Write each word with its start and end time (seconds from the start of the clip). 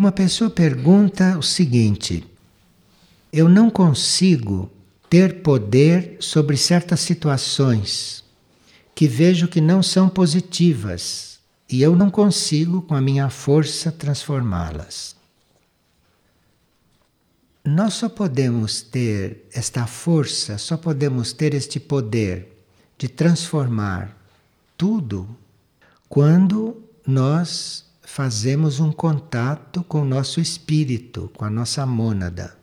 Uma 0.00 0.10
pessoa 0.10 0.48
pergunta 0.48 1.36
o 1.36 1.42
seguinte: 1.42 2.26
eu 3.30 3.50
não 3.50 3.68
consigo 3.68 4.72
ter 5.10 5.42
poder 5.42 6.16
sobre 6.20 6.56
certas 6.56 7.00
situações 7.00 8.24
que 8.94 9.06
vejo 9.06 9.46
que 9.46 9.60
não 9.60 9.82
são 9.82 10.08
positivas 10.08 11.38
e 11.68 11.82
eu 11.82 11.94
não 11.94 12.10
consigo, 12.10 12.80
com 12.80 12.94
a 12.94 13.00
minha 13.02 13.28
força, 13.28 13.92
transformá-las. 13.92 15.14
Nós 17.62 17.92
só 17.92 18.08
podemos 18.08 18.80
ter 18.80 19.44
esta 19.52 19.86
força, 19.86 20.56
só 20.56 20.78
podemos 20.78 21.34
ter 21.34 21.52
este 21.52 21.78
poder 21.78 22.64
de 22.96 23.06
transformar 23.06 24.16
tudo 24.78 25.28
quando 26.08 26.82
nós 27.06 27.89
fazemos 28.12 28.80
um 28.80 28.90
contato 28.90 29.84
com 29.84 30.02
o 30.02 30.04
nosso 30.04 30.40
espírito, 30.40 31.30
com 31.32 31.44
a 31.44 31.50
nossa 31.50 31.86
mônada. 31.86 32.56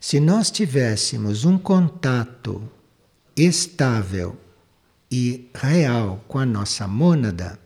Se 0.00 0.18
nós 0.18 0.50
tivéssemos 0.50 1.44
um 1.44 1.56
contato 1.56 2.68
estável 3.36 4.36
e 5.08 5.48
real 5.54 6.24
com 6.26 6.40
a 6.40 6.44
nossa 6.44 6.88
mônada, 6.88 7.56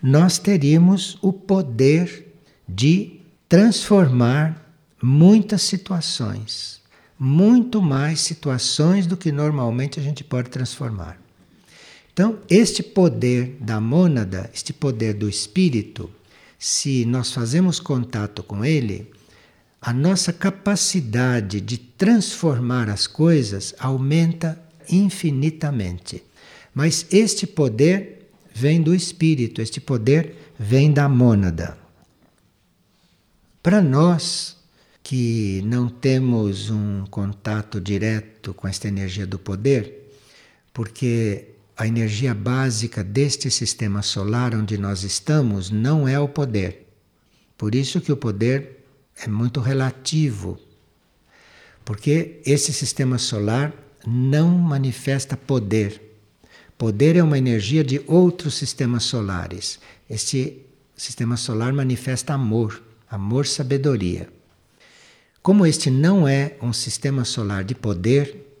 nós 0.00 0.38
teríamos 0.38 1.18
o 1.20 1.32
poder 1.32 2.32
de 2.68 3.20
transformar 3.48 4.64
muitas 5.02 5.62
situações, 5.62 6.80
muito 7.18 7.82
mais 7.82 8.20
situações 8.20 9.08
do 9.08 9.16
que 9.16 9.32
normalmente 9.32 9.98
a 9.98 10.02
gente 10.02 10.22
pode 10.22 10.50
transformar. 10.50 11.18
Então, 12.12 12.38
este 12.48 12.82
poder 12.82 13.56
da 13.58 13.80
mônada, 13.80 14.50
este 14.52 14.72
poder 14.72 15.14
do 15.14 15.28
espírito, 15.28 16.10
se 16.58 17.04
nós 17.06 17.32
fazemos 17.32 17.80
contato 17.80 18.42
com 18.42 18.64
ele, 18.64 19.10
a 19.80 19.92
nossa 19.92 20.32
capacidade 20.32 21.60
de 21.60 21.78
transformar 21.78 22.90
as 22.90 23.06
coisas 23.06 23.74
aumenta 23.78 24.62
infinitamente. 24.88 26.22
Mas 26.74 27.06
este 27.10 27.46
poder 27.46 28.30
vem 28.54 28.82
do 28.82 28.94
espírito, 28.94 29.62
este 29.62 29.80
poder 29.80 30.36
vem 30.58 30.92
da 30.92 31.08
mônada. 31.08 31.76
Para 33.62 33.80
nós, 33.80 34.56
que 35.02 35.62
não 35.64 35.88
temos 35.88 36.70
um 36.70 37.04
contato 37.06 37.80
direto 37.80 38.52
com 38.54 38.68
esta 38.68 38.86
energia 38.86 39.26
do 39.26 39.38
poder, 39.38 40.14
porque 40.72 41.51
a 41.76 41.86
energia 41.86 42.34
básica 42.34 43.02
deste 43.02 43.50
sistema 43.50 44.02
solar 44.02 44.54
onde 44.54 44.76
nós 44.76 45.02
estamos 45.02 45.70
não 45.70 46.06
é 46.06 46.18
o 46.18 46.28
poder. 46.28 46.86
Por 47.56 47.74
isso 47.74 48.00
que 48.00 48.12
o 48.12 48.16
poder 48.16 48.84
é 49.16 49.28
muito 49.28 49.60
relativo. 49.60 50.58
Porque 51.84 52.40
esse 52.44 52.72
sistema 52.72 53.18
solar 53.18 53.72
não 54.06 54.48
manifesta 54.48 55.36
poder. 55.36 56.00
Poder 56.76 57.16
é 57.16 57.22
uma 57.22 57.38
energia 57.38 57.84
de 57.84 58.02
outros 58.06 58.54
sistemas 58.54 59.04
solares. 59.04 59.78
Este 60.08 60.58
sistema 60.96 61.36
solar 61.36 61.72
manifesta 61.72 62.34
amor, 62.34 62.82
amor, 63.08 63.46
sabedoria. 63.46 64.28
Como 65.42 65.66
este 65.66 65.90
não 65.90 66.26
é 66.26 66.56
um 66.60 66.72
sistema 66.72 67.24
solar 67.24 67.64
de 67.64 67.74
poder, 67.74 68.51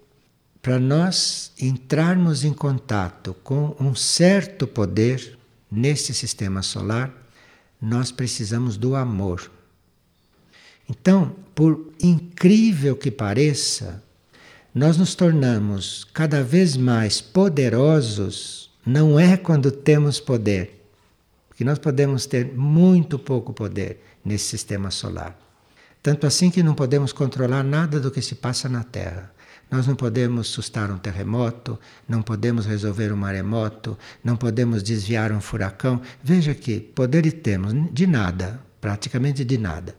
para 0.62 0.78
nós 0.78 1.50
entrarmos 1.60 2.44
em 2.44 2.52
contato 2.52 3.34
com 3.42 3.74
um 3.80 3.96
certo 3.96 4.64
poder 4.64 5.36
neste 5.68 6.14
sistema 6.14 6.62
solar, 6.62 7.12
nós 7.80 8.12
precisamos 8.12 8.76
do 8.76 8.94
amor. 8.94 9.50
Então, 10.88 11.34
por 11.52 11.92
incrível 12.00 12.94
que 12.94 13.10
pareça, 13.10 14.00
nós 14.72 14.96
nos 14.96 15.16
tornamos 15.16 16.04
cada 16.12 16.44
vez 16.44 16.76
mais 16.76 17.20
poderosos, 17.20 18.70
não 18.86 19.18
é 19.18 19.36
quando 19.36 19.72
temos 19.72 20.20
poder, 20.20 20.86
porque 21.48 21.64
nós 21.64 21.78
podemos 21.78 22.24
ter 22.24 22.54
muito 22.54 23.18
pouco 23.18 23.52
poder 23.52 24.00
nesse 24.24 24.44
sistema 24.44 24.92
solar. 24.92 25.36
Tanto 26.00 26.26
assim 26.26 26.50
que 26.50 26.62
não 26.62 26.74
podemos 26.74 27.12
controlar 27.12 27.64
nada 27.64 27.98
do 27.98 28.10
que 28.10 28.22
se 28.22 28.36
passa 28.36 28.68
na 28.68 28.84
Terra. 28.84 29.31
Nós 29.72 29.86
não 29.86 29.96
podemos 29.96 30.48
sustar 30.48 30.90
um 30.90 30.98
terremoto, 30.98 31.78
não 32.06 32.20
podemos 32.20 32.66
resolver 32.66 33.10
um 33.10 33.16
maremoto, 33.16 33.96
não 34.22 34.36
podemos 34.36 34.82
desviar 34.82 35.32
um 35.32 35.40
furacão. 35.40 36.02
Veja 36.22 36.54
que 36.54 36.78
poder 36.78 37.32
temos 37.32 37.72
de 37.90 38.06
nada, 38.06 38.60
praticamente 38.82 39.46
de 39.46 39.56
nada. 39.56 39.96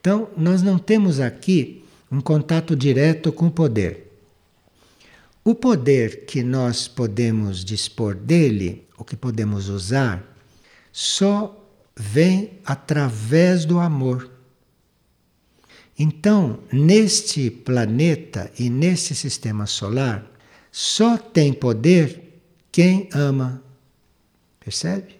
Então, 0.00 0.28
nós 0.36 0.62
não 0.62 0.78
temos 0.78 1.18
aqui 1.18 1.84
um 2.12 2.20
contato 2.20 2.76
direto 2.76 3.32
com 3.32 3.48
o 3.48 3.50
poder. 3.50 4.08
O 5.44 5.52
poder 5.52 6.24
que 6.24 6.44
nós 6.44 6.86
podemos 6.86 7.64
dispor 7.64 8.14
dele, 8.14 8.86
o 8.96 9.02
que 9.02 9.16
podemos 9.16 9.68
usar, 9.68 10.22
só 10.92 11.68
vem 11.96 12.60
através 12.64 13.64
do 13.64 13.80
amor. 13.80 14.30
Então, 15.98 16.60
neste 16.72 17.50
planeta 17.50 18.50
e 18.56 18.70
nesse 18.70 19.14
sistema 19.14 19.66
solar, 19.66 20.24
só 20.70 21.18
tem 21.18 21.52
poder 21.52 22.40
quem 22.70 23.08
ama. 23.12 23.60
Percebe? 24.60 25.16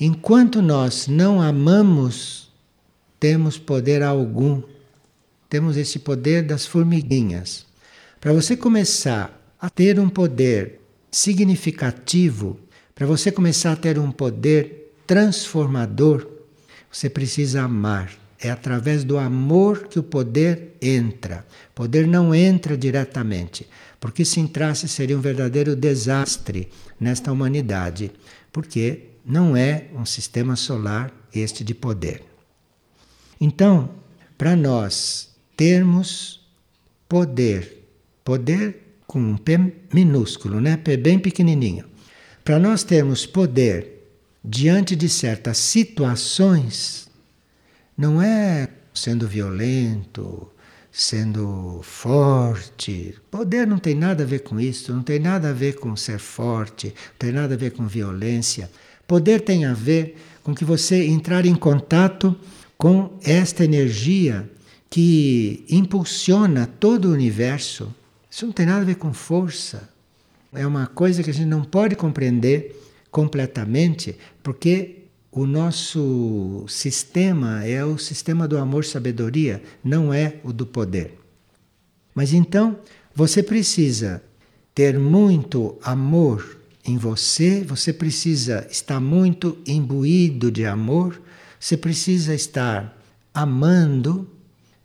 Enquanto 0.00 0.62
nós 0.62 1.06
não 1.06 1.42
amamos, 1.42 2.50
temos 3.20 3.58
poder 3.58 4.02
algum. 4.02 4.62
Temos 5.50 5.76
esse 5.76 5.98
poder 5.98 6.42
das 6.42 6.64
formiguinhas. 6.64 7.66
Para 8.18 8.32
você 8.32 8.56
começar 8.56 9.38
a 9.60 9.68
ter 9.68 10.00
um 10.00 10.08
poder 10.08 10.80
significativo, 11.10 12.58
para 12.94 13.06
você 13.06 13.30
começar 13.30 13.72
a 13.72 13.76
ter 13.76 13.98
um 13.98 14.10
poder 14.10 14.94
transformador, 15.06 16.26
você 16.90 17.10
precisa 17.10 17.62
amar. 17.62 18.25
É 18.40 18.50
através 18.50 19.04
do 19.04 19.18
amor 19.18 19.88
que 19.88 19.98
o 19.98 20.02
poder 20.02 20.76
entra. 20.80 21.46
O 21.70 21.74
poder 21.74 22.06
não 22.06 22.34
entra 22.34 22.76
diretamente, 22.76 23.66
porque 23.98 24.24
se 24.24 24.40
entrasse 24.40 24.88
seria 24.88 25.16
um 25.16 25.20
verdadeiro 25.20 25.74
desastre 25.74 26.68
nesta 27.00 27.32
humanidade, 27.32 28.12
porque 28.52 29.10
não 29.24 29.56
é 29.56 29.86
um 29.94 30.04
sistema 30.04 30.54
solar 30.54 31.12
este 31.34 31.64
de 31.64 31.74
poder. 31.74 32.22
Então, 33.40 33.90
para 34.38 34.54
nós 34.54 35.30
termos 35.56 36.46
poder, 37.08 37.88
poder 38.24 38.82
com 39.06 39.20
um 39.20 39.36
P 39.36 39.72
minúsculo, 39.92 40.60
né? 40.60 40.76
P 40.76 40.96
bem 40.96 41.18
pequenininho. 41.18 41.84
Para 42.44 42.58
nós 42.58 42.82
termos 42.84 43.26
poder 43.26 44.08
diante 44.44 44.94
de 44.94 45.08
certas 45.08 45.58
situações, 45.58 47.05
não 47.96 48.20
é 48.20 48.68
sendo 48.92 49.26
violento, 49.26 50.50
sendo 50.90 51.80
forte. 51.82 53.14
Poder 53.30 53.66
não 53.66 53.78
tem 53.78 53.94
nada 53.94 54.22
a 54.22 54.26
ver 54.26 54.40
com 54.40 54.58
isso, 54.58 54.92
não 54.92 55.02
tem 55.02 55.18
nada 55.18 55.50
a 55.50 55.52
ver 55.52 55.76
com 55.76 55.94
ser 55.96 56.18
forte, 56.18 56.86
não 56.86 57.18
tem 57.18 57.32
nada 57.32 57.54
a 57.54 57.56
ver 57.56 57.72
com 57.72 57.86
violência. 57.86 58.70
Poder 59.06 59.42
tem 59.42 59.64
a 59.64 59.72
ver 59.72 60.16
com 60.42 60.54
que 60.54 60.64
você 60.64 61.06
entrar 61.06 61.46
em 61.46 61.54
contato 61.54 62.36
com 62.76 63.18
esta 63.22 63.64
energia 63.64 64.50
que 64.90 65.64
impulsiona 65.68 66.66
todo 66.66 67.06
o 67.06 67.12
universo. 67.12 67.94
Isso 68.30 68.46
não 68.46 68.52
tem 68.52 68.66
nada 68.66 68.82
a 68.82 68.84
ver 68.84 68.96
com 68.96 69.12
força. 69.12 69.88
É 70.52 70.66
uma 70.66 70.86
coisa 70.86 71.22
que 71.22 71.30
a 71.30 71.34
gente 71.34 71.46
não 71.46 71.62
pode 71.62 71.94
compreender 71.94 72.74
completamente, 73.10 74.16
porque 74.42 75.05
o 75.36 75.46
nosso 75.46 76.64
sistema 76.66 77.62
é 77.62 77.84
o 77.84 77.98
sistema 77.98 78.48
do 78.48 78.56
amor-sabedoria, 78.56 79.62
não 79.84 80.12
é 80.12 80.36
o 80.42 80.50
do 80.50 80.64
poder. 80.64 81.20
Mas 82.14 82.32
então, 82.32 82.78
você 83.14 83.42
precisa 83.42 84.22
ter 84.74 84.98
muito 84.98 85.76
amor 85.82 86.58
em 86.82 86.96
você, 86.96 87.62
você 87.62 87.92
precisa 87.92 88.66
estar 88.70 88.98
muito 88.98 89.58
imbuído 89.66 90.50
de 90.50 90.64
amor, 90.64 91.20
você 91.60 91.76
precisa 91.76 92.34
estar 92.34 92.98
amando 93.34 94.26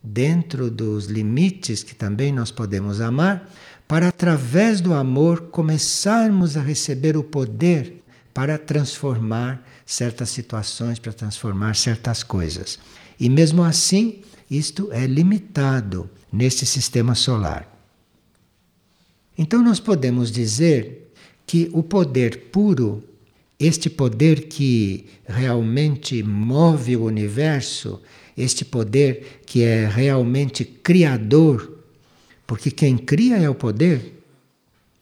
dentro 0.03 0.69
dos 0.69 1.05
limites 1.05 1.81
que 1.81 1.95
também 1.95 2.33
nós 2.33 2.51
podemos 2.51 2.99
amar, 2.99 3.49
para 3.87 4.09
através 4.09 4.81
do 4.81 4.93
amor 4.93 5.43
começarmos 5.43 6.57
a 6.57 6.61
receber 6.61 7.15
o 7.15 7.23
poder 7.23 8.03
para 8.33 8.57
transformar 8.57 9.65
certas 9.91 10.29
situações, 10.29 10.99
para 10.99 11.11
transformar 11.11 11.75
certas 11.75 12.23
coisas. 12.23 12.79
E 13.19 13.29
mesmo 13.29 13.63
assim, 13.63 14.21
isto 14.49 14.89
é 14.91 15.05
limitado 15.05 16.09
neste 16.31 16.65
sistema 16.65 17.13
solar. 17.13 17.67
Então, 19.37 19.61
nós 19.61 19.79
podemos 19.79 20.31
dizer 20.31 21.11
que 21.45 21.69
o 21.73 21.83
poder 21.83 22.49
puro 22.51 23.03
este 23.59 23.91
poder 23.91 24.47
que 24.47 25.05
realmente 25.27 26.23
move 26.23 26.97
o 26.97 27.03
universo, 27.03 28.01
este 28.35 28.65
poder 28.65 29.41
que 29.45 29.61
é 29.61 29.87
realmente 29.87 30.65
criador, 30.65 31.77
porque 32.47 32.71
quem 32.71 32.97
cria 32.97 33.37
é 33.37 33.47
o 33.47 33.53
poder. 33.53 34.23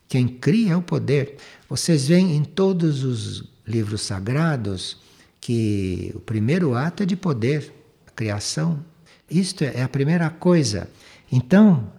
Quem 0.09 0.27
cria 0.27 0.73
é 0.73 0.75
o 0.75 0.81
poder. 0.81 1.37
Vocês 1.69 2.09
veem 2.09 2.35
em 2.35 2.43
todos 2.43 3.05
os 3.05 3.45
livros 3.69 4.01
sagrados 4.01 4.97
que 5.39 6.11
o 6.15 6.19
primeiro 6.19 6.75
ato 6.75 7.03
é 7.03 7.05
de 7.05 7.15
poder, 7.15 7.71
a 8.07 8.11
criação. 8.11 8.83
Isto 9.29 9.63
é 9.63 9.81
a 9.81 9.87
primeira 9.87 10.29
coisa. 10.29 10.89
Então, 11.31 11.91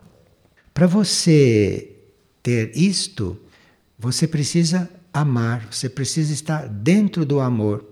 para 0.74 0.86
você 0.86 1.92
ter 2.42 2.76
isto, 2.76 3.38
você 3.98 4.26
precisa 4.26 4.90
amar, 5.12 5.68
você 5.70 5.88
precisa 5.88 6.32
estar 6.32 6.68
dentro 6.68 7.24
do 7.24 7.40
amor. 7.40 7.84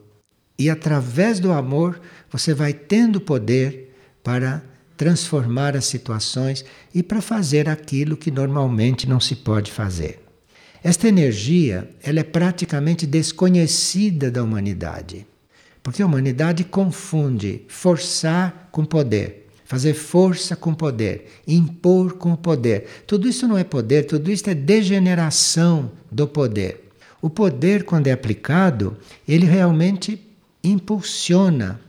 E 0.58 0.68
através 0.68 1.38
do 1.38 1.52
amor, 1.52 2.00
você 2.30 2.52
vai 2.52 2.72
tendo 2.72 3.20
poder 3.20 3.94
para 4.22 4.62
transformar 4.96 5.76
as 5.76 5.84
situações 5.84 6.64
e 6.92 7.02
para 7.02 7.22
fazer 7.22 7.68
aquilo 7.68 8.16
que 8.16 8.30
normalmente 8.30 9.08
não 9.08 9.20
se 9.20 9.36
pode 9.36 9.70
fazer. 9.70 10.27
Esta 10.82 11.08
energia, 11.08 11.90
ela 12.02 12.20
é 12.20 12.24
praticamente 12.24 13.06
desconhecida 13.06 14.30
da 14.30 14.42
humanidade. 14.42 15.26
Porque 15.82 16.02
a 16.02 16.06
humanidade 16.06 16.64
confunde 16.64 17.62
forçar 17.68 18.68
com 18.70 18.84
poder, 18.84 19.48
fazer 19.64 19.94
força 19.94 20.54
com 20.54 20.74
poder, 20.74 21.40
impor 21.46 22.14
com 22.14 22.36
poder. 22.36 22.86
Tudo 23.06 23.28
isso 23.28 23.48
não 23.48 23.58
é 23.58 23.64
poder, 23.64 24.04
tudo 24.04 24.30
isso 24.30 24.48
é 24.48 24.54
degeneração 24.54 25.90
do 26.10 26.26
poder. 26.28 26.90
O 27.20 27.28
poder, 27.28 27.84
quando 27.84 28.06
é 28.06 28.12
aplicado, 28.12 28.96
ele 29.26 29.46
realmente 29.46 30.20
impulsiona, 30.62 31.80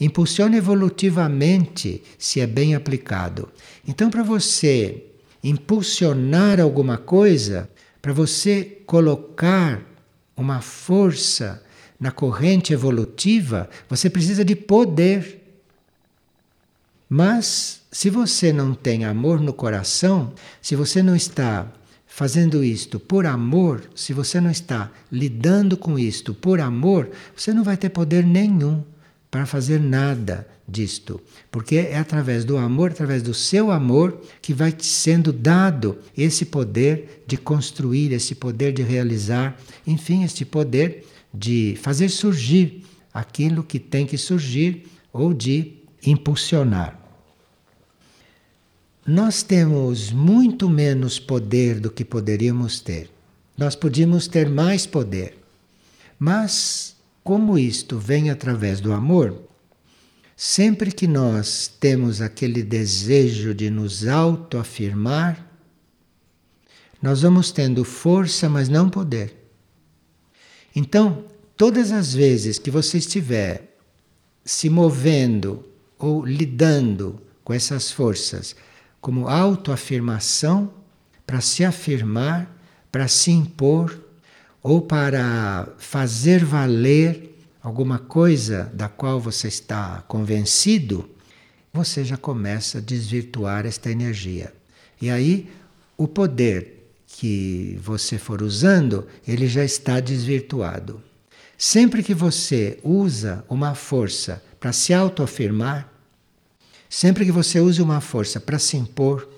impulsiona 0.00 0.56
evolutivamente 0.56 2.02
se 2.18 2.40
é 2.40 2.46
bem 2.46 2.74
aplicado. 2.74 3.48
Então, 3.86 4.10
para 4.10 4.22
você 4.22 5.04
impulsionar 5.42 6.60
alguma 6.60 6.98
coisa, 6.98 7.68
para 8.04 8.12
você 8.12 8.82
colocar 8.84 9.80
uma 10.36 10.60
força 10.60 11.64
na 11.98 12.10
corrente 12.10 12.70
evolutiva, 12.70 13.66
você 13.88 14.10
precisa 14.10 14.44
de 14.44 14.54
poder. 14.54 15.42
Mas 17.08 17.80
se 17.90 18.10
você 18.10 18.52
não 18.52 18.74
tem 18.74 19.06
amor 19.06 19.40
no 19.40 19.54
coração, 19.54 20.34
se 20.60 20.76
você 20.76 21.02
não 21.02 21.16
está 21.16 21.66
fazendo 22.06 22.62
isto 22.62 23.00
por 23.00 23.24
amor, 23.24 23.82
se 23.94 24.12
você 24.12 24.38
não 24.38 24.50
está 24.50 24.90
lidando 25.10 25.74
com 25.74 25.98
isto 25.98 26.34
por 26.34 26.60
amor, 26.60 27.10
você 27.34 27.54
não 27.54 27.64
vai 27.64 27.78
ter 27.78 27.88
poder 27.88 28.22
nenhum 28.22 28.84
para 29.34 29.46
fazer 29.46 29.80
nada 29.80 30.46
disto, 30.66 31.20
porque 31.50 31.74
é 31.74 31.98
através 31.98 32.44
do 32.44 32.56
amor, 32.56 32.92
através 32.92 33.20
do 33.20 33.34
seu 33.34 33.72
amor, 33.72 34.20
que 34.40 34.54
vai 34.54 34.72
sendo 34.78 35.32
dado 35.32 35.98
esse 36.16 36.44
poder 36.44 37.24
de 37.26 37.36
construir, 37.36 38.12
esse 38.12 38.36
poder 38.36 38.72
de 38.72 38.84
realizar, 38.84 39.60
enfim, 39.84 40.22
este 40.22 40.44
poder 40.44 41.04
de 41.34 41.76
fazer 41.82 42.10
surgir 42.10 42.84
aquilo 43.12 43.64
que 43.64 43.80
tem 43.80 44.06
que 44.06 44.16
surgir 44.16 44.86
ou 45.12 45.34
de 45.34 45.78
impulsionar. 46.06 46.96
Nós 49.04 49.42
temos 49.42 50.12
muito 50.12 50.70
menos 50.70 51.18
poder 51.18 51.80
do 51.80 51.90
que 51.90 52.04
poderíamos 52.04 52.78
ter. 52.78 53.10
Nós 53.58 53.74
podíamos 53.74 54.28
ter 54.28 54.48
mais 54.48 54.86
poder. 54.86 55.36
Mas, 56.20 56.93
como 57.24 57.58
isto 57.58 57.98
vem 57.98 58.28
através 58.28 58.82
do 58.82 58.92
amor, 58.92 59.34
sempre 60.36 60.92
que 60.92 61.08
nós 61.08 61.66
temos 61.80 62.20
aquele 62.20 62.62
desejo 62.62 63.54
de 63.54 63.70
nos 63.70 64.06
autoafirmar, 64.06 65.50
nós 67.00 67.22
vamos 67.22 67.50
tendo 67.50 67.82
força, 67.82 68.48
mas 68.48 68.68
não 68.68 68.90
poder. 68.90 69.34
Então, 70.76 71.24
todas 71.56 71.90
as 71.90 72.12
vezes 72.12 72.58
que 72.58 72.70
você 72.70 72.98
estiver 72.98 73.74
se 74.44 74.68
movendo 74.68 75.64
ou 75.98 76.26
lidando 76.26 77.22
com 77.42 77.54
essas 77.54 77.90
forças, 77.90 78.54
como 79.00 79.28
autoafirmação 79.28 80.72
para 81.26 81.40
se 81.40 81.64
afirmar, 81.64 82.54
para 82.92 83.08
se 83.08 83.30
impor 83.30 84.03
ou 84.64 84.82
para 84.82 85.68
fazer 85.78 86.44
valer 86.44 87.38
alguma 87.62 88.00
coisa 88.00 88.68
da 88.74 88.88
qual 88.88 89.20
você 89.20 89.46
está 89.46 90.02
convencido, 90.08 91.08
você 91.72 92.02
já 92.02 92.16
começa 92.16 92.78
a 92.78 92.80
desvirtuar 92.80 93.64
esta 93.64 93.88
energia. 93.88 94.52
E 95.00 95.08
aí 95.08 95.48
o 95.96 96.08
poder 96.08 96.90
que 97.06 97.78
você 97.80 98.18
for 98.18 98.42
usando, 98.42 99.06
ele 99.24 99.46
já 99.46 99.64
está 99.64 100.00
desvirtuado. 100.00 101.00
Sempre 101.56 102.02
que 102.02 102.12
você 102.12 102.80
usa 102.82 103.44
uma 103.48 103.76
força 103.76 104.42
para 104.58 104.72
se 104.72 104.92
autoafirmar, 104.92 105.94
Sempre 106.94 107.24
que 107.24 107.32
você 107.32 107.58
use 107.58 107.82
uma 107.82 108.00
força 108.00 108.38
para 108.38 108.56
se 108.56 108.76
impor, 108.76 109.28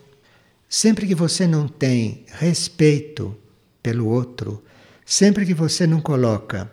sempre 0.69 1.06
que 1.06 1.14
você 1.14 1.46
não 1.46 1.67
tem 1.67 2.26
respeito 2.29 3.34
pelo 3.82 4.06
outro, 4.08 4.62
sempre 5.06 5.47
que 5.47 5.55
você 5.55 5.87
não 5.87 6.00
coloca 6.00 6.69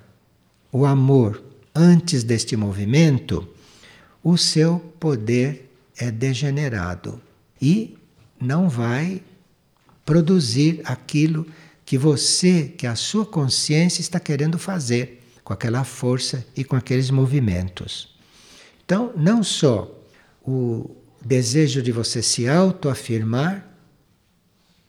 o 0.71 0.87
amor 0.87 1.41
antes 1.73 2.23
deste 2.23 2.57
movimento, 2.57 3.47
o 4.23 4.35
seu 4.37 4.79
poder 4.99 5.71
é 5.95 6.09
degenerado 6.09 7.21
e 7.61 7.95
não 8.41 8.67
vai 8.67 9.21
produzir 10.03 10.81
aquilo 10.83 11.45
que 11.85 11.97
você, 11.97 12.73
que 12.75 12.87
a 12.87 12.95
sua 12.95 13.25
consciência 13.25 14.01
está 14.01 14.19
querendo 14.19 14.57
fazer 14.57 15.23
com 15.43 15.53
aquela 15.53 15.83
força 15.83 16.45
e 16.55 16.63
com 16.63 16.75
aqueles 16.75 17.11
movimentos. 17.11 18.17
Então, 18.83 19.13
não 19.15 19.43
só 19.43 19.91
o 20.41 20.89
desejo 21.23 21.81
de 21.81 21.91
você 21.91 22.21
se 22.21 22.47
autoafirmar, 22.47 23.67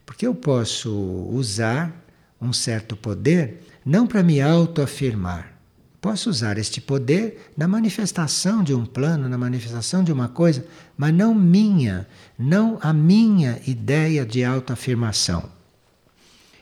porque 0.07 0.27
eu 0.27 0.35
posso 0.35 0.91
usar 1.31 2.04
um 2.45 2.53
certo 2.53 2.97
poder 2.97 3.63
não 3.85 4.07
para 4.07 4.23
me 4.23 4.41
autoafirmar. 4.41 5.53
Posso 6.01 6.29
usar 6.29 6.59
este 6.59 6.81
poder 6.81 7.51
na 7.57 7.67
manifestação 7.67 8.63
de 8.63 8.75
um 8.75 8.85
plano, 8.85 9.29
na 9.29 9.39
manifestação 9.39 10.05
de 10.05 10.13
uma 10.13 10.29
coisa, 10.29 10.67
mas 10.97 11.15
não 11.15 11.35
minha, 11.35 12.07
não 12.39 12.79
a 12.83 12.93
minha 12.93 13.59
ideia 13.67 14.25
de 14.27 14.45
autoafirmação. 14.45 15.49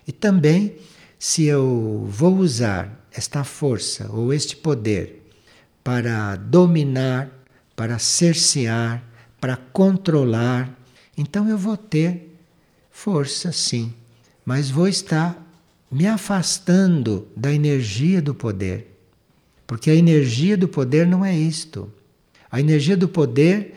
E 0.06 0.12
também, 0.12 0.76
se 1.18 1.44
eu 1.44 2.06
vou 2.08 2.36
usar 2.36 3.04
esta 3.12 3.42
força 3.42 4.10
ou 4.10 4.32
este 4.32 4.56
poder 4.56 5.28
para 5.82 6.36
dominar 6.36 7.28
para 7.76 7.98
cercear, 7.98 9.02
para 9.40 9.56
controlar. 9.56 10.72
Então 11.16 11.48
eu 11.48 11.58
vou 11.58 11.76
ter 11.76 12.38
força, 12.90 13.52
sim, 13.52 13.92
mas 14.44 14.70
vou 14.70 14.86
estar 14.86 15.36
me 15.92 16.06
afastando 16.06 17.28
da 17.36 17.52
energia 17.52 18.22
do 18.22 18.34
poder. 18.34 18.96
Porque 19.66 19.90
a 19.90 19.94
energia 19.94 20.56
do 20.56 20.66
poder 20.66 21.06
não 21.06 21.22
é 21.22 21.36
isto. 21.36 21.92
A 22.50 22.58
energia 22.58 22.96
do 22.96 23.06
poder 23.06 23.74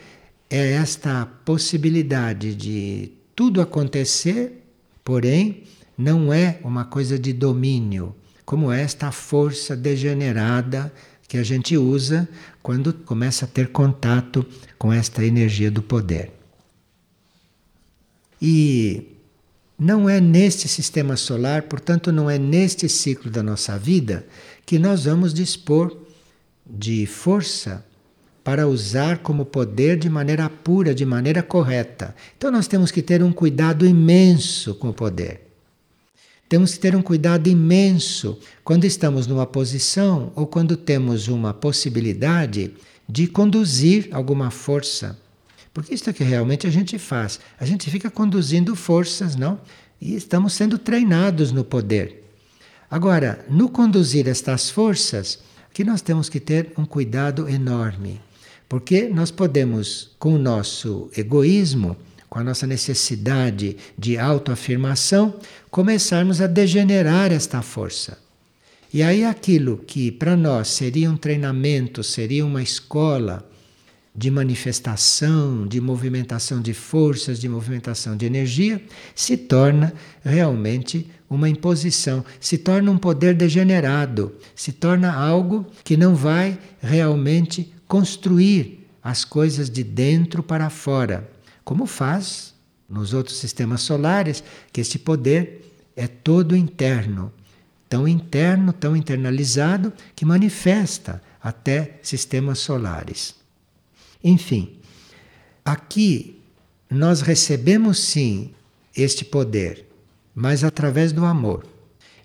é 0.49 0.71
esta 0.71 1.25
possibilidade 1.43 2.55
de 2.55 3.11
tudo 3.35 3.59
acontecer, 3.59 4.63
porém 5.03 5.63
não 5.97 6.31
é 6.31 6.59
uma 6.63 6.85
coisa 6.85 7.19
de 7.19 7.33
domínio, 7.33 8.15
como 8.45 8.71
esta 8.71 9.11
força 9.11 9.75
degenerada 9.75 10.93
que 11.27 11.37
a 11.37 11.43
gente 11.43 11.75
usa 11.75 12.29
quando 12.63 12.93
começa 12.93 13.43
a 13.43 13.47
ter 13.47 13.69
contato 13.69 14.45
com 14.77 14.93
esta 14.93 15.25
energia 15.25 15.69
do 15.69 15.81
poder. 15.81 16.31
E 18.41 19.14
não 19.77 20.09
é 20.09 20.21
neste 20.21 20.67
sistema 20.67 21.17
solar, 21.17 21.63
portanto, 21.63 22.11
não 22.11 22.29
é 22.29 22.37
neste 22.37 22.87
ciclo 22.87 23.29
da 23.29 23.43
nossa 23.43 23.77
vida 23.77 24.25
que 24.65 24.79
nós 24.79 25.05
vamos 25.05 25.33
dispor 25.33 25.95
de 26.65 27.05
força 27.05 27.85
para 28.43 28.67
usar 28.67 29.19
como 29.19 29.43
poder 29.43 29.97
de 29.97 30.09
maneira 30.09 30.49
pura, 30.49 30.93
de 30.93 31.05
maneira 31.05 31.41
correta. 31.41 32.15
Então 32.37 32.51
nós 32.51 32.67
temos 32.67 32.91
que 32.91 33.01
ter 33.01 33.23
um 33.23 33.31
cuidado 33.31 33.85
imenso 33.85 34.75
com 34.75 34.89
o 34.89 34.93
poder. 34.93 35.41
Temos 36.47 36.73
que 36.73 36.79
ter 36.79 36.95
um 36.95 37.01
cuidado 37.01 37.47
imenso 37.47 38.37
quando 38.63 38.85
estamos 38.85 39.25
numa 39.25 39.47
posição 39.47 40.31
ou 40.35 40.45
quando 40.45 40.77
temos 40.77 41.27
uma 41.27 41.53
possibilidade 41.53 42.71
de 43.09 43.27
conduzir 43.27 44.09
alguma 44.11 44.51
força. 44.51 45.17
Porque 45.75 45.93
isso 45.93 46.09
é 46.09 46.13
que 46.13 46.23
realmente 46.23 46.65
a 46.65 46.69
gente 46.69 46.97
faz. 46.97 47.37
A 47.59 47.65
gente 47.65 47.91
fica 47.91 48.09
conduzindo 48.09 48.77
forças, 48.77 49.35
não? 49.35 49.59
E 49.99 50.15
estamos 50.15 50.53
sendo 50.53 50.77
treinados 50.77 51.51
no 51.51 51.65
poder. 51.65 52.23
Agora, 52.89 53.45
no 53.49 53.67
conduzir 53.67 54.25
estas 54.25 54.69
forças, 54.69 55.37
que 55.73 55.83
nós 55.83 56.01
temos 56.01 56.29
que 56.29 56.39
ter 56.39 56.71
um 56.77 56.85
cuidado 56.85 57.49
enorme, 57.49 58.21
porque 58.69 59.09
nós 59.09 59.31
podemos, 59.31 60.15
com 60.17 60.35
o 60.35 60.39
nosso 60.39 61.09
egoísmo, 61.15 61.97
com 62.29 62.39
a 62.39 62.43
nossa 62.43 62.65
necessidade 62.65 63.75
de 63.97 64.17
autoafirmação, 64.17 65.37
começarmos 65.69 66.39
a 66.39 66.47
degenerar 66.47 67.33
esta 67.33 67.61
força. 67.61 68.17
E 68.93 69.03
aí 69.03 69.25
aquilo 69.25 69.79
que 69.85 70.09
para 70.09 70.37
nós 70.37 70.69
seria 70.69 71.11
um 71.11 71.17
treinamento, 71.17 72.01
seria 72.01 72.45
uma 72.45 72.63
escola 72.63 73.45
de 74.15 74.31
manifestação, 74.31 75.67
de 75.67 75.81
movimentação 75.81 76.61
de 76.61 76.73
forças, 76.73 77.39
de 77.39 77.49
movimentação 77.49 78.15
de 78.15 78.25
energia, 78.25 78.81
se 79.13 79.35
torna 79.35 79.93
realmente 80.23 81.09
uma 81.29 81.49
imposição, 81.49 82.23
se 82.39 82.57
torna 82.57 82.91
um 82.91 82.97
poder 82.97 83.33
degenerado, 83.33 84.33
se 84.55 84.71
torna 84.71 85.13
algo 85.13 85.65
que 85.83 85.97
não 85.97 86.15
vai 86.15 86.57
realmente 86.81 87.73
construir 87.87 88.87
as 89.03 89.25
coisas 89.25 89.69
de 89.69 89.83
dentro 89.83 90.41
para 90.41 90.69
fora, 90.69 91.29
como 91.63 91.85
faz 91.85 92.53
nos 92.89 93.13
outros 93.13 93.37
sistemas 93.37 93.81
solares, 93.81 94.43
que 94.71 94.81
este 94.81 94.97
poder 94.97 95.73
é 95.95 96.07
todo 96.07 96.55
interno 96.55 97.31
tão 97.89 98.07
interno, 98.07 98.73
tão 98.73 98.95
internalizado, 98.95 99.93
que 100.15 100.25
manifesta 100.25 101.21
até 101.41 101.99
sistemas 102.01 102.59
solares. 102.59 103.35
Enfim, 104.25 104.69
aqui 105.63 106.41
nós 106.89 107.21
recebemos 107.21 107.99
sim 107.99 108.49
este 108.97 109.23
poder, 109.23 109.85
mas 110.33 110.63
através 110.63 111.11
do 111.11 111.23
amor. 111.23 111.63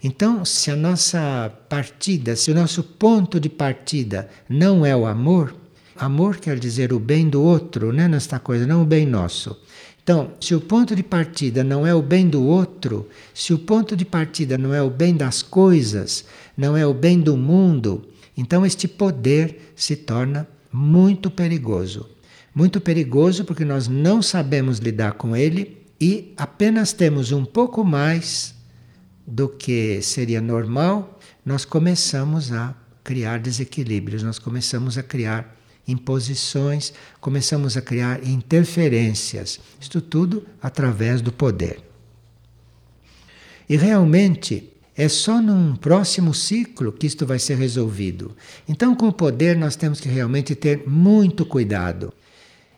Então, 0.03 0.43
se 0.43 0.71
a 0.71 0.77
nossa 0.77 1.53
partida, 1.69 2.35
se 2.37 2.51
o 2.51 2.55
nosso 2.55 2.83
ponto 2.83 3.39
de 3.39 3.51
partida 3.51 4.31
não 4.49 4.87
é 4.87 4.97
o 4.97 5.05
amor, 5.05 5.55
amor 5.95 6.39
quer 6.39 6.59
dizer 6.59 6.91
o 6.91 6.99
bem 6.99 7.29
do 7.29 7.43
outro, 7.43 7.93
né, 7.93 8.09
nesta 8.09 8.39
coisa, 8.39 8.67
não 8.67 8.81
o 8.81 8.87
bem 8.87 9.05
nosso. 9.05 9.55
Então, 10.03 10.33
se 10.41 10.55
o 10.55 10.61
ponto 10.63 10.97
de 10.97 11.03
partida 11.03 11.63
não 11.63 11.87
é 11.87 11.95
o 11.95 12.01
bem 12.01 12.27
do 12.27 12.43
outro, 12.43 13.11
se 13.35 13.53
o 13.53 13.59
ponto 13.59 13.95
de 13.95 14.07
partida 14.07 14.57
não 14.57 14.73
é 14.73 14.83
o 14.83 14.89
bem 14.89 15.15
das 15.15 15.43
coisas, 15.43 16.25
não 16.57 16.75
é 16.75 16.87
o 16.87 16.95
bem 16.95 17.21
do 17.21 17.37
mundo, 17.37 18.09
então 18.35 18.65
este 18.65 18.89
poder 18.89 19.75
se 19.77 19.97
torna 19.97 20.49
muito 20.73 21.31
perigoso. 21.31 22.09
Muito 22.55 22.81
perigoso 22.81 23.45
porque 23.45 23.65
nós 23.65 23.89
não 23.89 24.21
sabemos 24.23 24.79
lidar 24.79 25.13
com 25.13 25.37
ele 25.37 25.87
e 26.01 26.33
apenas 26.37 26.93
temos 26.93 27.33
um 27.33 27.45
pouco 27.45 27.85
mais 27.85 28.55
do 29.27 29.49
que 29.49 30.03
seria 30.03 30.41
normal, 30.41 31.21
nós 31.45 31.65
começamos 31.65 32.51
a 32.51 32.75
criar 33.05 33.39
desequilíbrios, 33.39 34.23
nós 34.23 34.39
começamos 34.39 34.99
a 34.99 35.03
criar 35.03 35.57
imposições, 35.87 36.93
começamos 37.21 37.77
a 37.77 37.83
criar 37.83 38.25
interferências. 38.27 39.61
Isto 39.81 40.01
tudo 40.01 40.47
através 40.61 41.21
do 41.21 41.33
poder. 41.33 41.83
E 43.69 43.77
realmente 43.77 44.70
é 45.01 45.09
só 45.09 45.41
num 45.41 45.75
próximo 45.77 46.35
ciclo 46.35 46.93
que 46.93 47.07
isto 47.07 47.25
vai 47.25 47.39
ser 47.39 47.57
resolvido. 47.57 48.37
Então, 48.69 48.95
com 48.95 49.09
o 49.09 49.13
poder, 49.13 49.57
nós 49.57 49.75
temos 49.75 49.99
que 49.99 50.11
realmente 50.11 50.55
ter 50.55 50.87
muito 50.87 51.47
cuidado. 51.47 52.13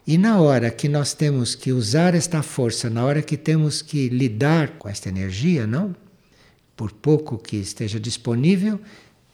E 0.07 0.17
na 0.17 0.41
hora 0.41 0.71
que 0.71 0.89
nós 0.89 1.15
temos 1.15 1.57
que 1.57 1.73
usar 1.73 2.15
esta 2.15 2.41
força, 2.41 2.89
na 2.89 3.05
hora 3.05 3.23
que 3.23 3.37
temos 3.37 3.83
que 3.83 4.09
lidar 4.09 4.79
com 4.79 4.89
esta 4.89 5.09
energia, 5.09 5.67
não? 5.67 5.97
Por 6.77 6.93
pouco 6.93 7.37
que 7.37 7.57
esteja 7.57 7.99
disponível, 7.99 8.79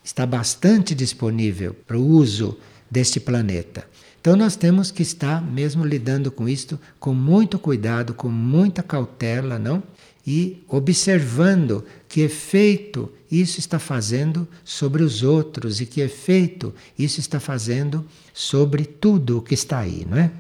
está 0.02 0.24
bastante 0.24 0.94
disponível 0.94 1.74
para 1.86 1.98
o 1.98 2.06
uso 2.06 2.56
deste 2.90 3.20
planeta. 3.20 3.86
Então 4.18 4.34
nós 4.34 4.56
temos 4.56 4.90
que 4.90 5.02
estar 5.02 5.42
mesmo 5.42 5.84
lidando 5.84 6.30
com 6.30 6.48
isto 6.48 6.80
com 6.98 7.12
muito 7.12 7.58
cuidado, 7.58 8.14
com 8.14 8.30
muita 8.30 8.82
cautela, 8.82 9.58
não? 9.58 9.82
E 10.30 10.62
observando 10.68 11.82
que 12.06 12.20
efeito 12.20 13.10
isso 13.32 13.58
está 13.58 13.78
fazendo 13.78 14.46
sobre 14.62 15.02
os 15.02 15.22
outros 15.22 15.80
e 15.80 15.86
que 15.86 16.02
efeito 16.02 16.74
isso 16.98 17.18
está 17.18 17.40
fazendo 17.40 18.04
sobre 18.34 18.84
tudo 18.84 19.38
o 19.38 19.42
que 19.42 19.54
está 19.54 19.78
aí, 19.78 20.06
não 20.06 20.18
é? 20.18 20.30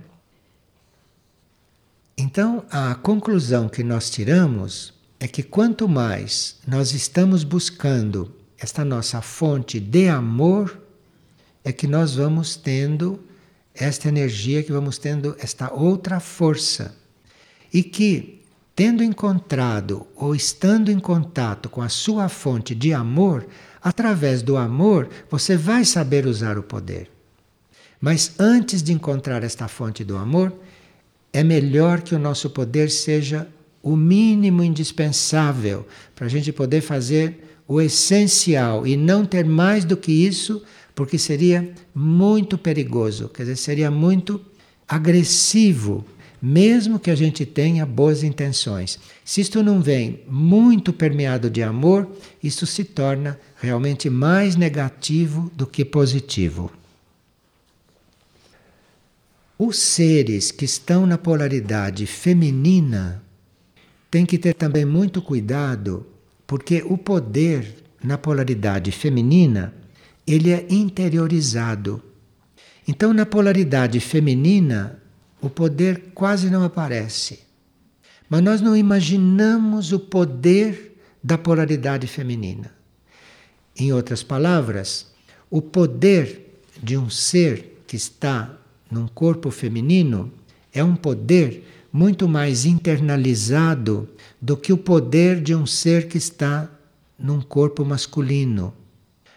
Então, 2.18 2.66
a 2.70 2.96
conclusão 2.96 3.66
que 3.66 3.82
nós 3.82 4.10
tiramos 4.10 4.92
é 5.18 5.26
que 5.26 5.42
quanto 5.42 5.88
mais 5.88 6.56
nós 6.66 6.92
estamos 6.92 7.42
buscando 7.42 8.30
esta 8.58 8.84
nossa 8.84 9.22
fonte 9.22 9.80
de 9.80 10.06
amor, 10.06 10.78
é 11.64 11.72
que 11.72 11.86
nós 11.86 12.14
vamos 12.14 12.56
tendo 12.56 13.18
esta 13.74 14.08
energia, 14.08 14.62
que 14.62 14.70
vamos 14.70 14.98
tendo 14.98 15.34
esta 15.38 15.72
outra 15.72 16.20
força. 16.20 16.94
E 17.72 17.82
que, 17.82 18.37
tendo 18.78 19.02
encontrado 19.02 20.06
ou 20.14 20.36
estando 20.36 20.88
em 20.88 21.00
contato 21.00 21.68
com 21.68 21.82
a 21.82 21.88
sua 21.88 22.28
fonte 22.28 22.76
de 22.76 22.94
amor, 22.94 23.44
através 23.82 24.40
do 24.40 24.56
amor 24.56 25.08
você 25.28 25.56
vai 25.56 25.84
saber 25.84 26.24
usar 26.24 26.56
o 26.56 26.62
poder. 26.62 27.10
Mas 28.00 28.34
antes 28.38 28.80
de 28.80 28.92
encontrar 28.92 29.42
esta 29.42 29.66
fonte 29.66 30.04
do 30.04 30.16
amor, 30.16 30.52
é 31.32 31.42
melhor 31.42 32.02
que 32.02 32.14
o 32.14 32.20
nosso 32.20 32.50
poder 32.50 32.88
seja 32.88 33.48
o 33.82 33.96
mínimo 33.96 34.62
indispensável 34.62 35.84
para 36.14 36.26
a 36.26 36.30
gente 36.30 36.52
poder 36.52 36.80
fazer 36.80 37.58
o 37.66 37.80
essencial 37.80 38.86
e 38.86 38.96
não 38.96 39.26
ter 39.26 39.44
mais 39.44 39.84
do 39.84 39.96
que 39.96 40.12
isso 40.12 40.62
porque 40.94 41.18
seria 41.18 41.68
muito 41.92 42.56
perigoso, 42.56 43.28
quer 43.28 43.42
dizer, 43.42 43.56
seria 43.56 43.90
muito 43.90 44.40
agressivo, 44.86 46.04
mesmo 46.40 46.98
que 46.98 47.10
a 47.10 47.14
gente 47.14 47.44
tenha 47.44 47.84
boas 47.84 48.22
intenções. 48.22 48.98
Se 49.24 49.40
isto 49.40 49.62
não 49.62 49.82
vem 49.82 50.20
muito 50.28 50.92
permeado 50.92 51.50
de 51.50 51.62
amor, 51.62 52.08
isso 52.42 52.66
se 52.66 52.84
torna 52.84 53.38
realmente 53.56 54.08
mais 54.08 54.56
negativo 54.56 55.50
do 55.54 55.66
que 55.66 55.84
positivo. 55.84 56.70
Os 59.58 59.78
seres 59.78 60.52
que 60.52 60.64
estão 60.64 61.04
na 61.04 61.18
polaridade 61.18 62.06
feminina 62.06 63.20
têm 64.08 64.24
que 64.24 64.38
ter 64.38 64.54
também 64.54 64.84
muito 64.84 65.20
cuidado, 65.20 66.06
porque 66.46 66.82
o 66.86 66.96
poder 66.96 67.84
na 68.02 68.16
polaridade 68.16 68.92
feminina 68.92 69.74
ele 70.24 70.52
é 70.52 70.64
interiorizado. 70.70 72.00
Então, 72.86 73.12
na 73.12 73.26
polaridade 73.26 73.98
feminina, 73.98 75.02
o 75.40 75.48
poder 75.48 76.10
quase 76.14 76.50
não 76.50 76.64
aparece. 76.64 77.40
Mas 78.28 78.42
nós 78.42 78.60
não 78.60 78.76
imaginamos 78.76 79.92
o 79.92 79.98
poder 79.98 80.96
da 81.22 81.38
polaridade 81.38 82.06
feminina. 82.06 82.72
Em 83.76 83.92
outras 83.92 84.22
palavras, 84.22 85.06
o 85.50 85.62
poder 85.62 86.60
de 86.82 86.96
um 86.96 87.08
ser 87.08 87.82
que 87.86 87.96
está 87.96 88.54
num 88.90 89.06
corpo 89.06 89.50
feminino 89.50 90.32
é 90.72 90.82
um 90.82 90.94
poder 90.94 91.64
muito 91.92 92.28
mais 92.28 92.64
internalizado 92.64 94.08
do 94.40 94.56
que 94.56 94.72
o 94.72 94.76
poder 94.76 95.40
de 95.40 95.54
um 95.54 95.66
ser 95.66 96.08
que 96.08 96.18
está 96.18 96.70
num 97.18 97.40
corpo 97.40 97.84
masculino. 97.84 98.74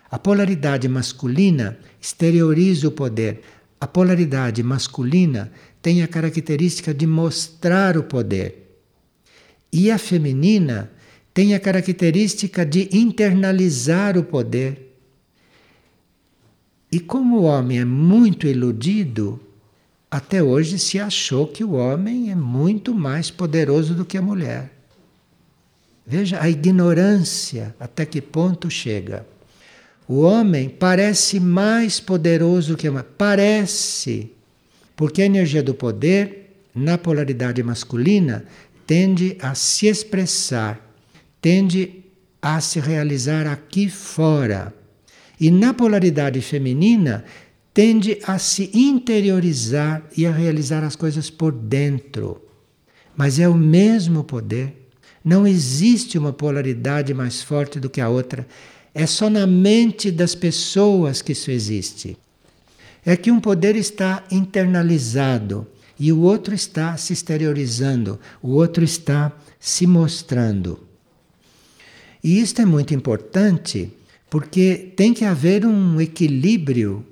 A 0.10 0.20
polaridade 0.20 0.88
masculina 0.88 1.80
exterioriza 2.00 2.88
o 2.88 2.92
poder. 2.92 3.42
A 3.80 3.88
polaridade 3.88 4.62
masculina 4.62 5.52
tem 5.82 6.04
a 6.04 6.08
característica 6.08 6.94
de 6.94 7.08
mostrar 7.08 7.98
o 7.98 8.04
poder. 8.04 8.80
E 9.72 9.90
a 9.90 9.98
feminina 9.98 10.92
tem 11.34 11.56
a 11.56 11.60
característica 11.60 12.66
de 12.66 12.90
internalizar 12.92 14.18
o 14.18 14.24
poder. 14.24 14.96
E 16.92 17.00
como 17.00 17.40
o 17.40 17.44
homem 17.44 17.80
é 17.80 17.86
muito 17.86 18.46
iludido, 18.46 19.40
até 20.10 20.44
hoje 20.44 20.78
se 20.78 21.00
achou 21.00 21.48
que 21.48 21.64
o 21.64 21.72
homem 21.72 22.32
é 22.32 22.36
muito 22.36 22.94
mais 22.94 23.32
poderoso 23.32 23.96
do 23.96 24.04
que 24.04 24.18
a 24.18 24.22
mulher. 24.22 24.72
Veja 26.06 26.42
a 26.42 26.50
ignorância 26.50 27.74
até 27.80 28.06
que 28.06 28.22
ponto 28.22 28.70
chega. 28.70 29.26
O 30.06 30.20
homem 30.20 30.68
parece 30.68 31.40
mais 31.40 32.02
poderoso 32.02 32.76
que 32.76 32.88
a 32.88 32.92
mulher. 32.92 33.06
Parece. 33.18 34.32
Porque 34.96 35.22
a 35.22 35.26
energia 35.26 35.64
do 35.64 35.74
poder, 35.74 36.56
na 36.76 36.98
polaridade 36.98 37.62
masculina, 37.64 38.46
tende 38.86 39.38
a 39.42 39.56
se 39.56 39.88
expressar, 39.88 40.80
tende 41.42 42.06
a 42.42 42.60
se 42.60 42.80
realizar 42.80 43.48
aqui 43.48 43.90
fora. 43.90 44.74
E 45.40 45.50
na 45.50 45.74
polaridade 45.74 46.42
feminina, 46.42 47.24
tende 47.74 48.20
a 48.24 48.38
se 48.38 48.70
interiorizar 48.74 50.04
e 50.16 50.26
a 50.26 50.32
realizar 50.32 50.84
as 50.84 50.96
coisas 50.96 51.30
por 51.30 51.52
dentro. 51.52 52.42
Mas 53.16 53.40
é 53.40 53.48
o 53.48 53.56
mesmo 53.56 54.24
poder, 54.24 54.82
Não 55.24 55.46
existe 55.46 56.18
uma 56.18 56.34
polaridade 56.34 57.14
mais 57.14 57.44
forte 57.44 57.80
do 57.80 57.90
que 57.90 58.02
a 58.02 58.10
outra. 58.10 58.48
É 58.94 59.06
só 59.06 59.30
na 59.30 59.46
mente 59.46 60.12
das 60.12 60.34
pessoas 60.34 61.22
que 61.22 61.34
isso 61.34 61.52
existe. 61.52 62.18
É 63.06 63.16
que 63.18 63.32
um 63.32 63.40
poder 63.40 63.76
está 63.76 64.24
internalizado 64.30 65.68
e 66.00 66.12
o 66.12 66.22
outro 66.22 66.54
está 66.54 66.98
se 66.98 67.14
exteriorizando, 67.14 68.20
o 68.42 68.52
outro 68.52 68.84
está 68.84 69.32
se 69.60 69.86
mostrando. 69.86 70.80
E 72.24 72.40
isto 72.40 72.62
é 72.62 72.66
muito 72.66 72.94
importante 72.94 73.92
porque 74.30 74.94
tem 74.96 75.14
que 75.14 75.26
haver 75.26 75.66
um 75.66 76.00
equilíbrio 76.00 77.06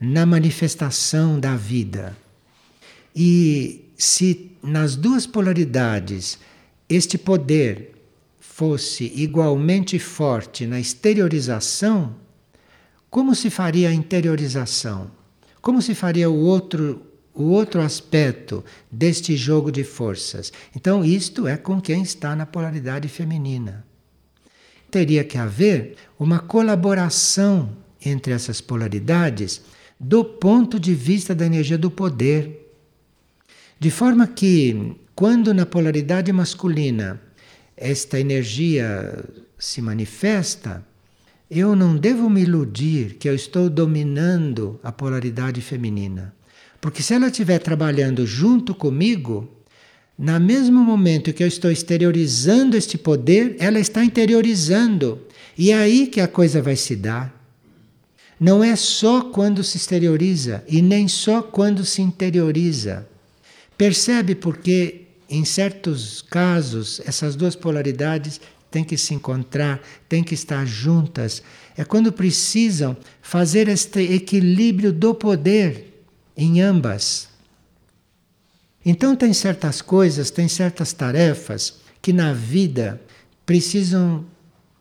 na 0.00 0.26
manifestação 0.26 1.38
da 1.38 1.56
vida. 1.56 2.16
E 3.14 3.84
se 3.96 4.50
nas 4.62 4.96
duas 4.96 5.26
polaridades 5.26 6.38
este 6.88 7.16
poder 7.16 7.92
fosse 8.40 9.12
igualmente 9.14 9.98
forte 9.98 10.66
na 10.66 10.80
exteriorização, 10.80 12.14
como 13.08 13.34
se 13.34 13.50
faria 13.50 13.88
a 13.88 13.92
interiorização? 13.92 15.10
Como 15.64 15.80
se 15.80 15.94
faria 15.94 16.28
o 16.28 16.36
outro 16.36 17.00
o 17.32 17.44
outro 17.44 17.80
aspecto 17.80 18.62
deste 18.92 19.34
jogo 19.34 19.72
de 19.72 19.82
forças? 19.82 20.52
Então, 20.76 21.02
isto 21.02 21.48
é 21.48 21.56
com 21.56 21.80
quem 21.80 22.02
está 22.02 22.36
na 22.36 22.44
polaridade 22.44 23.08
feminina. 23.08 23.84
Teria 24.90 25.24
que 25.24 25.38
haver 25.38 25.96
uma 26.16 26.38
colaboração 26.38 27.76
entre 28.04 28.34
essas 28.34 28.60
polaridades 28.60 29.62
do 29.98 30.22
ponto 30.22 30.78
de 30.78 30.94
vista 30.94 31.34
da 31.34 31.46
energia 31.46 31.78
do 31.78 31.90
poder. 31.90 32.70
De 33.80 33.90
forma 33.90 34.26
que, 34.26 34.94
quando 35.14 35.54
na 35.54 35.64
polaridade 35.64 36.30
masculina 36.30 37.20
esta 37.74 38.20
energia 38.20 39.24
se 39.58 39.80
manifesta, 39.80 40.86
eu 41.50 41.76
não 41.76 41.96
devo 41.96 42.28
me 42.30 42.42
iludir 42.42 43.14
que 43.14 43.28
eu 43.28 43.34
estou 43.34 43.68
dominando 43.68 44.80
a 44.82 44.90
polaridade 44.90 45.60
feminina. 45.60 46.34
Porque 46.80 47.02
se 47.02 47.14
ela 47.14 47.28
estiver 47.28 47.58
trabalhando 47.58 48.26
junto 48.26 48.74
comigo, 48.74 49.48
no 50.18 50.38
mesmo 50.38 50.80
momento 50.80 51.32
que 51.32 51.42
eu 51.42 51.46
estou 51.46 51.70
exteriorizando 51.70 52.76
este 52.76 52.96
poder, 52.96 53.56
ela 53.58 53.78
está 53.78 54.04
interiorizando. 54.04 55.20
E 55.56 55.70
é 55.70 55.76
aí 55.76 56.06
que 56.06 56.20
a 56.20 56.28
coisa 56.28 56.62
vai 56.62 56.76
se 56.76 56.96
dar. 56.96 57.32
Não 58.38 58.62
é 58.62 58.74
só 58.76 59.22
quando 59.22 59.62
se 59.62 59.76
exterioriza 59.76 60.64
e 60.68 60.82
nem 60.82 61.08
só 61.08 61.40
quando 61.40 61.84
se 61.84 62.02
interioriza. 62.02 63.06
Percebe 63.76 64.34
porque 64.34 65.04
em 65.28 65.44
certos 65.44 66.22
casos, 66.22 67.00
essas 67.06 67.34
duas 67.34 67.56
polaridades 67.56 68.40
têm 68.74 68.82
que 68.82 68.96
se 68.96 69.14
encontrar, 69.14 69.80
têm 70.08 70.24
que 70.24 70.34
estar 70.34 70.66
juntas. 70.66 71.40
É 71.76 71.84
quando 71.84 72.12
precisam 72.12 72.96
fazer 73.22 73.68
este 73.68 74.00
equilíbrio 74.00 74.92
do 74.92 75.14
poder 75.14 76.04
em 76.36 76.60
ambas. 76.60 77.28
Então, 78.84 79.14
tem 79.14 79.32
certas 79.32 79.80
coisas, 79.80 80.28
tem 80.28 80.48
certas 80.48 80.92
tarefas 80.92 81.74
que 82.02 82.12
na 82.12 82.32
vida 82.32 83.00
precisam 83.46 84.26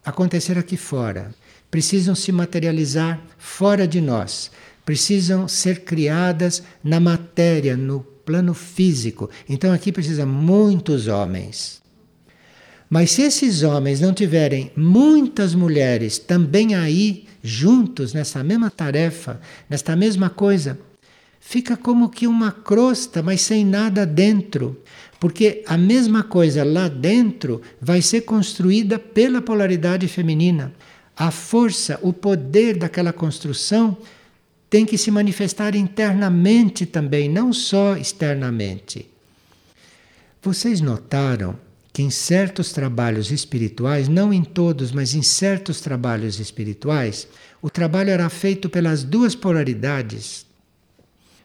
acontecer 0.04 0.58
aqui 0.58 0.76
fora, 0.76 1.32
precisam 1.70 2.16
se 2.16 2.32
materializar 2.32 3.22
fora 3.38 3.88
de 3.88 4.02
nós, 4.02 4.50
precisam 4.84 5.48
ser 5.48 5.84
criadas 5.84 6.64
na 6.84 7.00
matéria, 7.00 7.78
no 7.78 8.02
plano 8.26 8.56
físico. 8.56 9.30
Então 9.48 9.72
aqui 9.72 9.92
precisa 9.92 10.26
muitos 10.26 11.08
homens. 11.08 11.83
Mas 12.94 13.10
se 13.10 13.24
esses 13.24 13.64
homens 13.64 14.00
não 14.00 14.14
tiverem 14.14 14.72
muitas 14.78 15.56
mulheres 15.56 16.20
também 16.20 16.76
aí 16.76 17.26
juntos 17.42 18.14
nessa 18.14 18.44
mesma 18.44 18.70
tarefa, 18.70 19.42
nesta 19.68 19.96
mesma 19.96 20.30
coisa, 20.30 20.78
fica 21.40 21.76
como 21.76 22.08
que 22.08 22.28
uma 22.28 22.52
crosta, 22.52 23.24
mas 23.24 23.42
sem 23.42 23.66
nada 23.66 24.06
dentro. 24.06 24.80
Porque 25.20 25.64
a 25.66 25.76
mesma 25.76 26.22
coisa 26.22 26.64
lá 26.64 26.88
dentro 26.88 27.64
vai 27.82 28.00
ser 28.00 28.22
construída 28.22 29.00
pela 29.00 29.42
polaridade 29.42 30.08
feminina. 30.08 30.72
A 31.18 31.32
força, 31.32 31.98
o 32.04 32.14
poder 32.14 32.78
daquela 32.78 33.12
construção 33.12 33.98
tem 34.70 34.86
que 34.86 35.00
se 35.00 35.10
manifestar 35.10 35.76
internamente 35.76 36.86
também, 36.86 37.28
não 37.28 37.52
só 37.52 37.98
externamente. 37.98 39.10
Vocês 40.44 40.80
notaram 40.80 41.58
que 41.94 42.02
em 42.02 42.10
certos 42.10 42.72
trabalhos 42.72 43.32
espirituais, 43.32 44.10
não 44.10 44.34
em 44.34 44.44
todos, 44.44 44.92
mas 44.92 45.14
em 45.14 45.22
certos 45.22 45.80
trabalhos 45.80 46.40
espirituais, 46.40 47.28
o 47.62 47.70
trabalho 47.70 48.10
era 48.10 48.28
feito 48.30 48.68
pelas 48.68 49.04
duas 49.04 49.36
polaridades. 49.36 50.44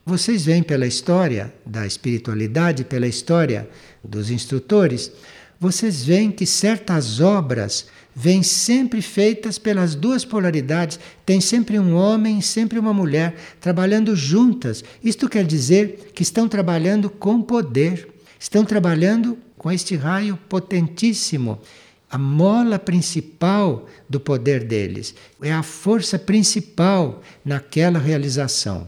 Vocês 0.07 0.47
veem 0.47 0.63
pela 0.63 0.87
história 0.87 1.53
da 1.67 1.87
espiritualidade, 1.87 2.83
pela 2.83 3.07
história 3.07 3.69
dos 4.03 4.31
instrutores, 4.31 5.13
vocês 5.61 6.03
veem 6.03 6.31
que 6.31 6.47
certas 6.47 7.21
obras 7.21 7.87
vêm 8.15 8.43
sempre 8.43 9.03
feitas 9.03 9.59
pelas 9.59 9.95
duas 9.95 10.25
polaridades, 10.25 10.99
tem 11.27 11.41
sempre 11.41 11.79
um 11.79 11.95
homem, 11.95 12.41
sempre 12.41 12.79
uma 12.79 12.95
mulher 12.95 13.35
trabalhando 13.61 14.17
juntas. 14.17 14.83
Isto 15.05 15.29
quer 15.29 15.45
dizer 15.45 16.11
que 16.15 16.23
estão 16.23 16.49
trabalhando 16.49 17.11
com 17.11 17.43
poder, 17.43 18.09
estão 18.41 18.65
trabalhando 18.65 19.37
com 19.59 19.71
este 19.71 19.97
raio 19.97 20.39
potentíssimo. 20.49 21.61
A 22.11 22.17
mola 22.17 22.79
principal 22.79 23.87
do 24.09 24.19
poder 24.19 24.65
deles 24.65 25.15
é 25.43 25.53
a 25.53 25.63
força 25.63 26.19
principal 26.19 27.23
naquela 27.45 27.99
realização. 27.99 28.87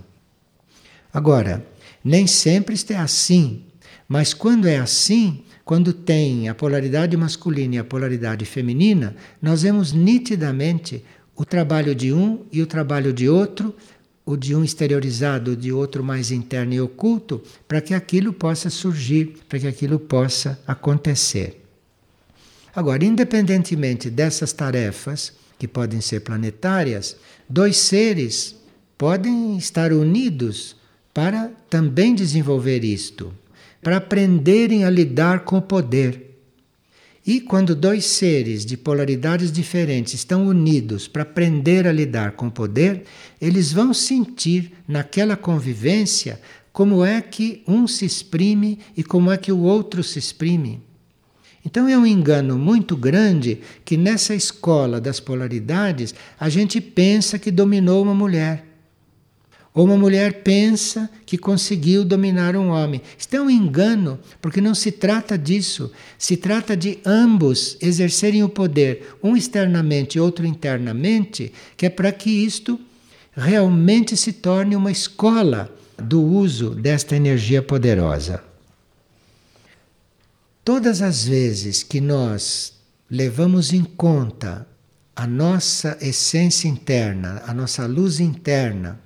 Agora, 1.12 1.66
nem 2.02 2.26
sempre 2.26 2.74
isto 2.74 2.92
é 2.92 2.96
assim, 2.96 3.64
mas 4.08 4.32
quando 4.32 4.66
é 4.66 4.78
assim, 4.78 5.44
quando 5.64 5.92
tem 5.92 6.48
a 6.48 6.54
polaridade 6.54 7.16
masculina 7.16 7.74
e 7.74 7.78
a 7.78 7.84
polaridade 7.84 8.44
feminina, 8.44 9.14
nós 9.42 9.62
vemos 9.62 9.92
nitidamente 9.92 11.04
o 11.36 11.44
trabalho 11.44 11.94
de 11.94 12.12
um 12.12 12.44
e 12.50 12.62
o 12.62 12.66
trabalho 12.66 13.12
de 13.12 13.28
outro, 13.28 13.74
o 14.32 14.36
de 14.36 14.54
um 14.54 14.64
exteriorizado, 14.64 15.52
o 15.52 15.56
de 15.56 15.72
outro 15.72 16.02
mais 16.02 16.30
interno 16.30 16.72
e 16.72 16.80
oculto, 16.80 17.42
para 17.66 17.80
que 17.80 17.94
aquilo 17.94 18.32
possa 18.32 18.70
surgir, 18.70 19.38
para 19.48 19.58
que 19.58 19.66
aquilo 19.66 19.98
possa 19.98 20.58
acontecer. 20.66 21.64
Agora, 22.74 23.04
independentemente 23.04 24.08
dessas 24.08 24.52
tarefas, 24.52 25.32
que 25.58 25.68
podem 25.68 26.00
ser 26.00 26.20
planetárias, 26.20 27.16
dois 27.48 27.76
seres 27.76 28.56
podem 28.96 29.56
estar 29.56 29.92
unidos 29.92 30.76
para 31.12 31.50
também 31.68 32.14
desenvolver 32.14 32.84
isto 32.84 33.34
para 33.82 33.96
aprenderem 33.96 34.84
a 34.84 34.90
lidar 34.90 35.40
com 35.40 35.58
o 35.58 35.62
poder. 35.62 36.29
E 37.26 37.40
quando 37.40 37.74
dois 37.74 38.06
seres 38.06 38.64
de 38.64 38.76
polaridades 38.76 39.52
diferentes 39.52 40.14
estão 40.14 40.46
unidos 40.46 41.06
para 41.06 41.22
aprender 41.22 41.86
a 41.86 41.92
lidar 41.92 42.32
com 42.32 42.46
o 42.46 42.50
poder, 42.50 43.04
eles 43.40 43.72
vão 43.72 43.92
sentir 43.92 44.72
naquela 44.88 45.36
convivência 45.36 46.40
como 46.72 47.04
é 47.04 47.20
que 47.20 47.62
um 47.68 47.86
se 47.86 48.04
exprime 48.04 48.78
e 48.96 49.04
como 49.04 49.30
é 49.30 49.36
que 49.36 49.52
o 49.52 49.60
outro 49.60 50.02
se 50.02 50.18
exprime. 50.18 50.82
Então 51.64 51.86
é 51.86 51.96
um 51.96 52.06
engano 52.06 52.58
muito 52.58 52.96
grande 52.96 53.60
que 53.84 53.96
nessa 53.96 54.34
escola 54.34 54.98
das 54.98 55.20
polaridades 55.20 56.14
a 56.38 56.48
gente 56.48 56.80
pensa 56.80 57.38
que 57.38 57.50
dominou 57.50 58.02
uma 58.02 58.14
mulher. 58.14 58.69
Ou 59.72 59.84
uma 59.84 59.96
mulher 59.96 60.42
pensa 60.42 61.08
que 61.24 61.38
conseguiu 61.38 62.04
dominar 62.04 62.56
um 62.56 62.70
homem. 62.70 63.00
Isto 63.16 63.36
é 63.36 63.40
um 63.40 63.48
engano, 63.48 64.18
porque 64.42 64.60
não 64.60 64.74
se 64.74 64.90
trata 64.90 65.38
disso. 65.38 65.92
Se 66.18 66.36
trata 66.36 66.76
de 66.76 66.98
ambos 67.06 67.76
exercerem 67.80 68.42
o 68.42 68.48
poder, 68.48 69.16
um 69.22 69.36
externamente 69.36 70.16
e 70.16 70.20
outro 70.20 70.44
internamente, 70.44 71.52
que 71.76 71.86
é 71.86 71.90
para 71.90 72.10
que 72.10 72.30
isto 72.30 72.80
realmente 73.32 74.16
se 74.16 74.32
torne 74.32 74.74
uma 74.74 74.90
escola 74.90 75.72
do 75.96 76.20
uso 76.20 76.70
desta 76.70 77.14
energia 77.14 77.62
poderosa. 77.62 78.42
Todas 80.64 81.00
as 81.00 81.24
vezes 81.24 81.82
que 81.82 82.00
nós 82.00 82.72
levamos 83.08 83.72
em 83.72 83.84
conta 83.84 84.66
a 85.14 85.26
nossa 85.26 85.96
essência 86.00 86.68
interna, 86.68 87.42
a 87.46 87.54
nossa 87.54 87.86
luz 87.86 88.20
interna, 88.20 88.98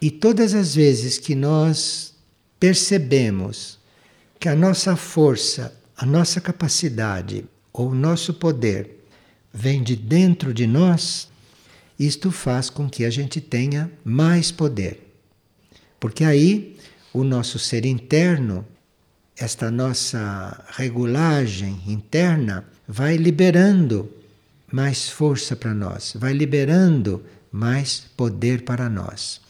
e 0.00 0.10
todas 0.10 0.54
as 0.54 0.74
vezes 0.74 1.18
que 1.18 1.34
nós 1.34 2.14
percebemos 2.58 3.78
que 4.38 4.48
a 4.48 4.54
nossa 4.56 4.96
força, 4.96 5.74
a 5.96 6.04
nossa 6.04 6.40
capacidade 6.40 7.44
ou 7.72 7.90
o 7.90 7.94
nosso 7.94 8.34
poder 8.34 9.06
vem 9.52 9.82
de 9.82 9.96
dentro 9.96 10.52
de 10.52 10.66
nós, 10.66 11.28
isto 11.98 12.30
faz 12.30 12.68
com 12.68 12.88
que 12.88 13.04
a 13.04 13.10
gente 13.10 13.40
tenha 13.40 13.90
mais 14.04 14.50
poder. 14.52 15.14
Porque 15.98 16.24
aí 16.24 16.76
o 17.12 17.24
nosso 17.24 17.58
ser 17.58 17.86
interno 17.86 18.66
esta 19.36 19.70
nossa 19.70 20.64
regulagem 20.70 21.82
interna 21.86 22.64
vai 22.88 23.16
liberando 23.16 24.10
mais 24.72 25.10
força 25.10 25.54
para 25.54 25.74
nós, 25.74 26.14
vai 26.16 26.32
liberando 26.32 27.22
mais 27.52 28.06
poder 28.16 28.62
para 28.62 28.88
nós. 28.88 29.40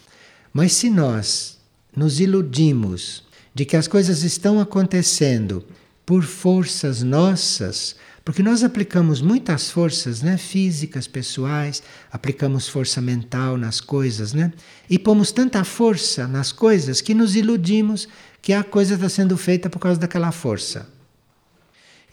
Mas 0.57 0.73
se 0.73 0.89
nós 0.89 1.59
nos 1.95 2.19
iludimos 2.19 3.23
de 3.55 3.67
que 3.67 3.77
as 3.77 3.87
coisas 3.87 4.23
estão 4.23 4.59
acontecendo 4.59 5.63
por 6.07 6.23
forças 6.23 7.03
nossas, 7.03 7.95
porque 8.25 8.43
nós 8.43 8.65
aplicamos 8.65 9.21
muitas 9.21 9.71
forças, 9.71 10.23
né, 10.23 10.39
físicas, 10.39 11.07
pessoais, 11.07 11.83
aplicamos 12.11 12.71
força 12.71 13.03
mental 13.03 13.59
nas 13.59 13.83
coisas, 13.83 14.33
né? 14.33 14.51
E 14.89 14.99
pomos 14.99 15.31
tanta 15.31 15.63
força 15.63 16.27
nas 16.27 16.53
coisas 16.53 17.03
que 17.03 17.13
nos 17.13 17.37
iludimos 17.37 18.09
que 18.41 18.55
a 18.55 18.65
coisa 18.65 18.95
está 18.95 19.11
sendo 19.11 19.37
feita 19.37 19.69
por 19.69 19.79
causa 19.79 20.01
daquela 20.01 20.33
força. 20.33 20.89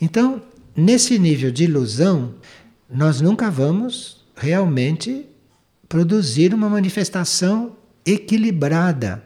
Então, 0.02 0.42
nesse 0.76 1.18
nível 1.18 1.50
de 1.50 1.64
ilusão, 1.64 2.36
nós 2.90 3.22
nunca 3.22 3.50
vamos 3.50 4.26
realmente 4.36 5.28
produzir 5.88 6.54
uma 6.54 6.68
manifestação 6.68 7.78
equilibrada. 8.06 9.24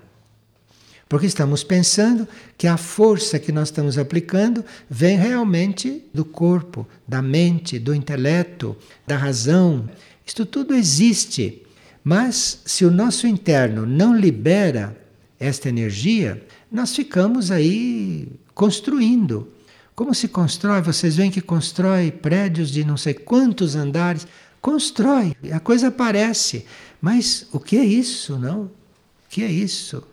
Porque 1.09 1.25
estamos 1.25 1.63
pensando 1.63 2.27
que 2.57 2.67
a 2.67 2.75
força 2.75 3.39
que 3.39 3.51
nós 3.51 3.69
estamos 3.69 3.97
aplicando 3.97 4.63
vem 4.89 5.17
realmente 5.17 6.03
do 6.13 6.25
corpo, 6.25 6.85
da 7.07 7.21
mente, 7.21 7.79
do 7.79 7.95
intelecto, 7.95 8.75
da 9.05 9.15
razão. 9.15 9.89
Isto 10.25 10.45
tudo 10.45 10.73
existe. 10.73 11.63
Mas 12.03 12.61
se 12.65 12.83
o 12.83 12.91
nosso 12.91 13.25
interno 13.25 13.85
não 13.85 14.15
libera 14.15 14.97
esta 15.39 15.69
energia, 15.69 16.41
nós 16.71 16.95
ficamos 16.95 17.51
aí 17.51 18.27
construindo. 18.53 19.53
Como 19.95 20.13
se 20.13 20.27
constrói? 20.27 20.81
Vocês 20.81 21.15
veem 21.15 21.31
que 21.31 21.41
constrói 21.41 22.11
prédios 22.11 22.69
de 22.69 22.83
não 22.83 22.97
sei 22.97 23.13
quantos 23.13 23.75
andares. 23.75 24.27
Constrói, 24.61 25.35
a 25.51 25.59
coisa 25.59 25.87
aparece. 25.87 26.65
Mas 27.01 27.47
o 27.51 27.59
que 27.59 27.77
é 27.77 27.83
isso, 27.83 28.37
não? 28.37 28.63
O 28.63 28.71
que 29.29 29.43
é 29.43 29.51
isso? 29.51 30.03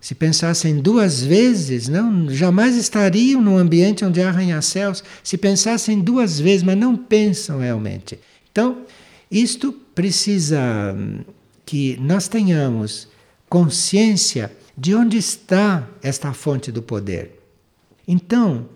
Se 0.00 0.14
pensassem 0.14 0.80
duas 0.80 1.22
vezes, 1.22 1.88
não, 1.88 2.30
jamais 2.30 2.76
estariam 2.76 3.40
num 3.40 3.56
ambiente 3.58 4.04
onde 4.04 4.22
há 4.22 4.28
arranha-céus. 4.28 5.02
Se 5.22 5.36
pensassem 5.36 6.00
duas 6.00 6.38
vezes, 6.38 6.62
mas 6.62 6.76
não 6.76 6.96
pensam 6.96 7.58
realmente. 7.58 8.18
Então, 8.52 8.84
isto 9.30 9.72
precisa 9.94 10.94
hum, 10.96 11.20
que 11.64 11.96
nós 12.00 12.28
tenhamos 12.28 13.08
consciência 13.48 14.52
de 14.76 14.94
onde 14.94 15.16
está 15.16 15.88
esta 16.02 16.32
fonte 16.32 16.70
do 16.70 16.82
poder. 16.82 17.40
Então, 18.06 18.68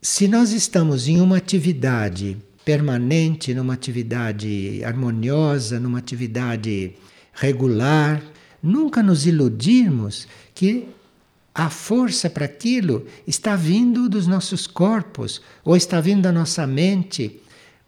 se 0.00 0.28
nós 0.28 0.52
estamos 0.52 1.08
em 1.08 1.20
uma 1.20 1.36
atividade 1.36 2.36
permanente, 2.64 3.54
numa 3.54 3.74
atividade 3.74 4.82
harmoniosa, 4.84 5.78
numa 5.78 5.98
atividade 5.98 6.94
regular, 7.32 8.22
nunca 8.62 9.02
nos 9.02 9.26
iludirmos 9.26 10.26
que 10.54 10.88
a 11.54 11.70
força 11.70 12.28
para 12.28 12.46
aquilo 12.46 13.06
está 13.26 13.54
vindo 13.54 14.08
dos 14.08 14.26
nossos 14.26 14.66
corpos, 14.66 15.40
ou 15.64 15.76
está 15.76 16.00
vindo 16.00 16.22
da 16.22 16.32
nossa 16.32 16.66
mente, 16.66 17.40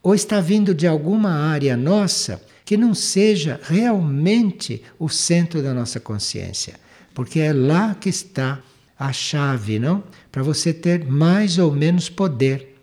ou 0.03 0.15
está 0.15 0.41
vindo 0.41 0.73
de 0.73 0.87
alguma 0.87 1.31
área 1.31 1.77
nossa 1.77 2.41
que 2.65 2.77
não 2.77 2.95
seja 2.95 3.61
realmente 3.63 4.83
o 4.99 5.09
centro 5.09 5.63
da 5.63 5.73
nossa 5.73 5.99
consciência, 5.99 6.75
porque 7.15 7.41
é 7.41 7.53
lá 7.53 7.95
que 7.95 8.09
está 8.09 8.61
a 8.99 9.13
chave, 9.13 9.79
não? 9.79 10.03
Para 10.31 10.43
você 10.43 10.73
ter 10.73 11.05
mais 11.05 11.59
ou 11.59 11.73
menos 11.73 12.09
poder. 12.09 12.76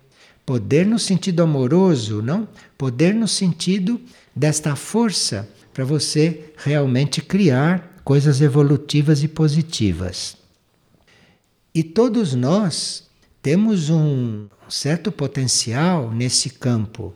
Poder 0.46 0.86
no 0.86 1.00
sentido 1.00 1.42
amoroso, 1.42 2.22
não? 2.22 2.48
Poder 2.78 3.14
no 3.14 3.28
sentido 3.28 4.00
desta 4.36 4.76
força 4.76 5.50
para 5.74 5.86
você 5.86 6.54
realmente 6.58 7.22
criar 7.22 7.94
coisas 8.04 8.42
evolutivas 8.42 9.24
e 9.24 9.28
positivas. 9.28 10.36
E 11.74 11.82
todos 11.82 12.36
nós 12.36 13.08
temos 13.42 13.90
um 13.90 14.48
certo 14.70 15.12
potencial 15.12 16.12
nesse 16.12 16.50
campo. 16.50 17.14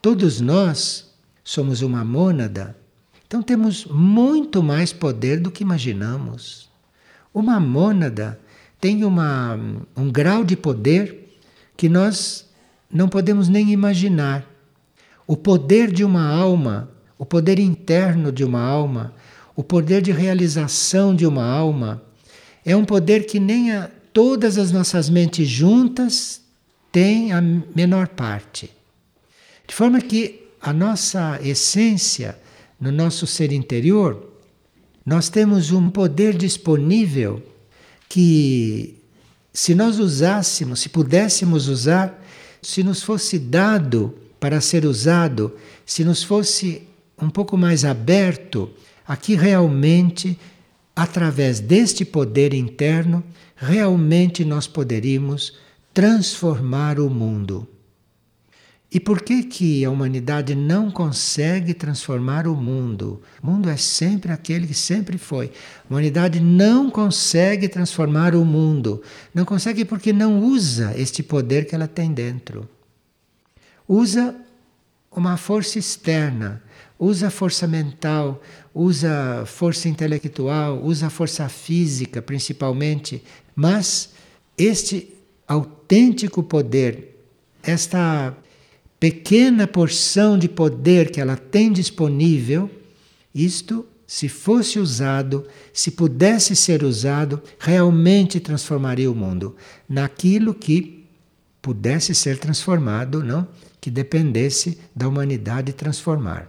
Todos 0.00 0.40
nós 0.40 1.12
somos 1.44 1.82
uma 1.82 2.04
mônada, 2.04 2.76
então 3.26 3.42
temos 3.42 3.84
muito 3.86 4.62
mais 4.62 4.92
poder 4.92 5.40
do 5.40 5.50
que 5.50 5.62
imaginamos. 5.62 6.68
Uma 7.32 7.60
mônada 7.60 8.40
tem 8.80 9.04
uma, 9.04 9.58
um 9.96 10.10
grau 10.10 10.44
de 10.44 10.56
poder 10.56 11.38
que 11.76 11.88
nós 11.88 12.45
não 12.96 13.08
podemos 13.08 13.48
nem 13.48 13.70
imaginar. 13.70 14.44
O 15.26 15.36
poder 15.36 15.92
de 15.92 16.04
uma 16.04 16.26
alma, 16.26 16.90
o 17.18 17.26
poder 17.26 17.58
interno 17.58 18.32
de 18.32 18.44
uma 18.44 18.60
alma, 18.60 19.14
o 19.54 19.62
poder 19.62 20.02
de 20.02 20.12
realização 20.12 21.14
de 21.14 21.26
uma 21.26 21.44
alma, 21.44 22.02
é 22.64 22.74
um 22.74 22.84
poder 22.84 23.26
que 23.26 23.38
nem 23.38 23.72
a, 23.72 23.90
todas 24.12 24.58
as 24.58 24.72
nossas 24.72 25.08
mentes 25.08 25.48
juntas 25.48 26.40
têm 26.90 27.32
a 27.32 27.40
menor 27.40 28.08
parte. 28.08 28.70
De 29.66 29.74
forma 29.74 30.00
que 30.00 30.46
a 30.60 30.72
nossa 30.72 31.38
essência, 31.42 32.38
no 32.80 32.90
nosso 32.90 33.26
ser 33.26 33.52
interior, 33.52 34.30
nós 35.04 35.28
temos 35.28 35.70
um 35.70 35.90
poder 35.90 36.36
disponível 36.36 37.42
que, 38.08 38.96
se 39.52 39.74
nós 39.74 39.98
usássemos, 39.98 40.80
se 40.80 40.88
pudéssemos 40.88 41.68
usar, 41.68 42.25
se 42.62 42.82
nos 42.82 43.02
fosse 43.02 43.38
dado 43.38 44.14
para 44.38 44.60
ser 44.60 44.84
usado, 44.84 45.54
se 45.84 46.04
nos 46.04 46.22
fosse 46.22 46.82
um 47.20 47.30
pouco 47.30 47.56
mais 47.56 47.84
aberto, 47.84 48.70
aqui 49.06 49.34
realmente, 49.34 50.38
através 50.94 51.60
deste 51.60 52.04
poder 52.04 52.52
interno, 52.52 53.24
realmente 53.56 54.44
nós 54.44 54.66
poderíamos 54.66 55.54
transformar 55.94 57.00
o 57.00 57.08
mundo. 57.08 57.66
E 58.90 59.00
por 59.00 59.20
que, 59.20 59.42
que 59.42 59.84
a 59.84 59.90
humanidade 59.90 60.54
não 60.54 60.90
consegue 60.90 61.74
transformar 61.74 62.46
o 62.46 62.54
mundo? 62.54 63.20
O 63.42 63.46
mundo 63.46 63.68
é 63.68 63.76
sempre 63.76 64.30
aquele 64.30 64.66
que 64.66 64.74
sempre 64.74 65.18
foi. 65.18 65.50
A 65.84 65.92
humanidade 65.92 66.38
não 66.38 66.88
consegue 66.88 67.68
transformar 67.68 68.34
o 68.34 68.44
mundo. 68.44 69.02
Não 69.34 69.44
consegue 69.44 69.84
porque 69.84 70.12
não 70.12 70.40
usa 70.40 70.94
este 70.96 71.22
poder 71.22 71.66
que 71.66 71.74
ela 71.74 71.88
tem 71.88 72.12
dentro. 72.12 72.68
Usa 73.88 74.36
uma 75.10 75.36
força 75.36 75.78
externa, 75.78 76.62
usa 76.98 77.28
força 77.28 77.66
mental, 77.66 78.40
usa 78.72 79.44
força 79.46 79.88
intelectual, 79.88 80.80
usa 80.82 81.10
força 81.10 81.48
física 81.48 82.22
principalmente, 82.22 83.22
mas 83.54 84.10
este 84.56 85.12
autêntico 85.48 86.42
poder, 86.42 87.16
esta 87.62 88.36
pequena 88.98 89.66
porção 89.66 90.38
de 90.38 90.48
poder 90.48 91.10
que 91.10 91.20
ela 91.20 91.36
tem 91.36 91.72
disponível, 91.72 92.70
isto, 93.34 93.86
se 94.06 94.28
fosse 94.28 94.78
usado, 94.78 95.46
se 95.72 95.90
pudesse 95.90 96.56
ser 96.56 96.82
usado, 96.82 97.42
realmente 97.58 98.40
transformaria 98.40 99.10
o 99.10 99.14
mundo 99.14 99.56
naquilo 99.88 100.54
que 100.54 101.04
pudesse 101.60 102.14
ser 102.14 102.38
transformado, 102.38 103.22
não? 103.22 103.46
Que 103.80 103.90
dependesse 103.90 104.78
da 104.94 105.08
humanidade 105.08 105.72
transformar. 105.72 106.48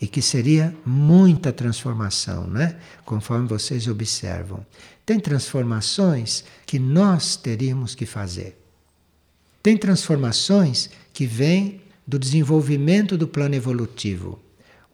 E 0.00 0.06
que 0.06 0.20
seria 0.20 0.74
muita 0.84 1.52
transformação, 1.52 2.46
né? 2.46 2.78
Conforme 3.04 3.46
vocês 3.46 3.86
observam. 3.86 4.64
Tem 5.04 5.20
transformações 5.20 6.44
que 6.66 6.78
nós 6.78 7.36
teríamos 7.36 7.94
que 7.94 8.04
fazer. 8.04 8.65
Tem 9.66 9.76
transformações 9.76 10.88
que 11.12 11.26
vêm 11.26 11.80
do 12.06 12.20
desenvolvimento 12.20 13.18
do 13.18 13.26
plano 13.26 13.56
evolutivo. 13.56 14.38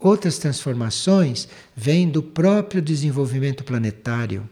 Outras 0.01 0.39
transformações 0.39 1.47
vêm 1.77 2.09
do 2.09 2.23
próprio 2.23 2.81
desenvolvimento 2.81 3.65
planetário, 3.65 4.49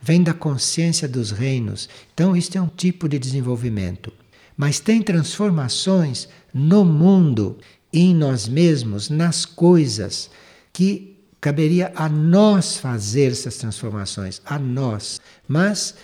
vêm 0.00 0.22
da 0.22 0.32
consciência 0.32 1.08
dos 1.08 1.32
reinos. 1.32 1.88
Então, 2.14 2.36
isto 2.36 2.56
é 2.56 2.62
um 2.62 2.68
tipo 2.68 3.08
de 3.08 3.18
desenvolvimento. 3.18 4.12
Mas 4.56 4.78
tem 4.78 5.02
transformações 5.02 6.28
no 6.54 6.84
mundo, 6.84 7.58
em 7.92 8.14
nós 8.14 8.46
mesmos, 8.46 9.10
nas 9.10 9.44
coisas, 9.44 10.30
que 10.72 11.16
caberia 11.40 11.90
a 11.96 12.08
nós 12.08 12.76
fazer 12.76 13.32
essas 13.32 13.56
transformações, 13.56 14.40
a 14.44 14.60
nós. 14.60 15.20
Mas 15.48 15.96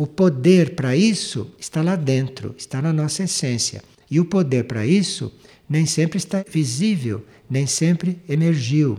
o 0.00 0.06
poder 0.06 0.74
para 0.74 0.96
isso 0.96 1.50
está 1.58 1.82
lá 1.82 1.94
dentro, 1.94 2.54
está 2.56 2.80
na 2.80 2.90
nossa 2.90 3.24
essência. 3.24 3.82
E 4.10 4.18
o 4.18 4.24
poder 4.24 4.64
para 4.64 4.86
isso 4.86 5.30
nem 5.68 5.84
sempre 5.84 6.16
está 6.16 6.42
visível, 6.50 7.22
nem 7.50 7.66
sempre 7.66 8.18
emergiu. 8.26 8.96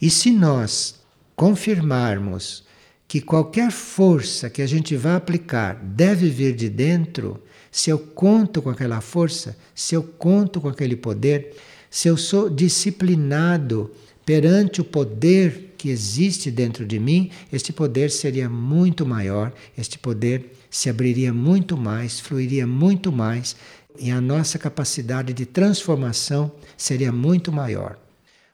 E 0.00 0.10
se 0.10 0.32
nós 0.32 0.96
confirmarmos 1.36 2.64
que 3.06 3.20
qualquer 3.20 3.70
força 3.70 4.50
que 4.50 4.62
a 4.62 4.66
gente 4.66 4.96
vá 4.96 5.14
aplicar 5.14 5.76
deve 5.80 6.28
vir 6.28 6.56
de 6.56 6.68
dentro, 6.68 7.40
se 7.70 7.88
eu 7.88 8.00
conto 8.00 8.60
com 8.62 8.70
aquela 8.70 9.00
força, 9.00 9.56
se 9.76 9.94
eu 9.94 10.02
conto 10.02 10.60
com 10.60 10.70
aquele 10.70 10.96
poder, 10.96 11.54
se 11.88 12.08
eu 12.08 12.16
sou 12.16 12.50
disciplinado 12.50 13.92
perante 14.26 14.80
o 14.80 14.84
poder 14.84 15.71
que 15.82 15.90
existe 15.90 16.48
dentro 16.48 16.86
de 16.86 17.00
mim, 17.00 17.28
este 17.52 17.72
poder 17.72 18.08
seria 18.08 18.48
muito 18.48 19.04
maior, 19.04 19.52
este 19.76 19.98
poder 19.98 20.52
se 20.70 20.88
abriria 20.88 21.32
muito 21.32 21.76
mais, 21.76 22.20
fluiria 22.20 22.64
muito 22.64 23.10
mais 23.10 23.56
e 23.98 24.08
a 24.08 24.20
nossa 24.20 24.60
capacidade 24.60 25.32
de 25.32 25.44
transformação 25.44 26.52
seria 26.76 27.10
muito 27.10 27.50
maior. 27.50 27.98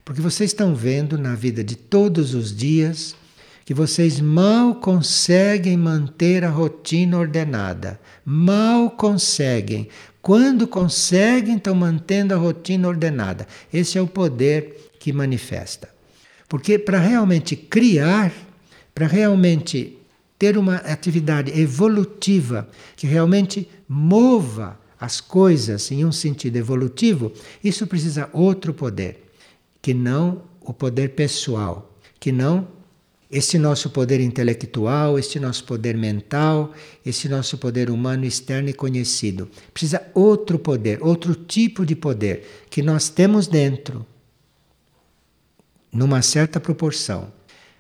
Porque 0.06 0.22
vocês 0.22 0.52
estão 0.52 0.74
vendo 0.74 1.18
na 1.18 1.34
vida 1.34 1.62
de 1.62 1.76
todos 1.76 2.32
os 2.32 2.56
dias 2.56 3.14
que 3.66 3.74
vocês 3.74 4.18
mal 4.20 4.76
conseguem 4.76 5.76
manter 5.76 6.46
a 6.46 6.48
rotina 6.48 7.18
ordenada. 7.18 8.00
Mal 8.24 8.90
conseguem. 8.90 9.86
Quando 10.22 10.66
conseguem, 10.66 11.56
estão 11.56 11.74
mantendo 11.74 12.32
a 12.32 12.38
rotina 12.38 12.88
ordenada. 12.88 13.46
Esse 13.70 13.98
é 13.98 14.00
o 14.00 14.06
poder 14.06 14.92
que 14.98 15.12
manifesta. 15.12 15.97
Porque 16.48 16.78
para 16.78 16.98
realmente 16.98 17.54
criar, 17.54 18.32
para 18.94 19.06
realmente 19.06 19.98
ter 20.38 20.56
uma 20.56 20.76
atividade 20.76 21.58
evolutiva 21.61 22.68
que 22.96 23.06
realmente 23.06 23.68
mova 23.88 24.78
as 25.00 25.20
coisas 25.20 25.90
em 25.90 26.04
um 26.04 26.12
sentido 26.12 26.56
evolutivo, 26.56 27.32
isso 27.62 27.87
precisa 27.87 28.28
outro 28.32 28.72
poder, 28.72 29.30
que 29.80 29.92
não 29.92 30.42
o 30.61 30.72
poder 30.72 31.11
pessoal, 31.11 31.92
que 32.18 32.32
não 32.32 32.66
este 33.30 33.58
nosso 33.58 33.90
poder 33.90 34.20
intelectual, 34.20 35.18
este 35.18 35.38
nosso 35.38 35.64
poder 35.64 35.96
mental, 35.96 36.72
este 37.04 37.28
nosso 37.28 37.58
poder 37.58 37.90
humano 37.90 38.24
externo 38.24 38.70
e 38.70 38.72
conhecido. 38.72 39.48
Precisa 39.72 40.02
outro 40.14 40.58
poder, 40.58 41.02
outro 41.02 41.34
tipo 41.34 41.84
de 41.84 41.94
poder 41.94 42.64
que 42.70 42.80
nós 42.80 43.11
temos 43.11 43.46
dentro, 43.46 44.04
numa 45.98 46.22
certa 46.22 46.61
proporção. 46.61 47.32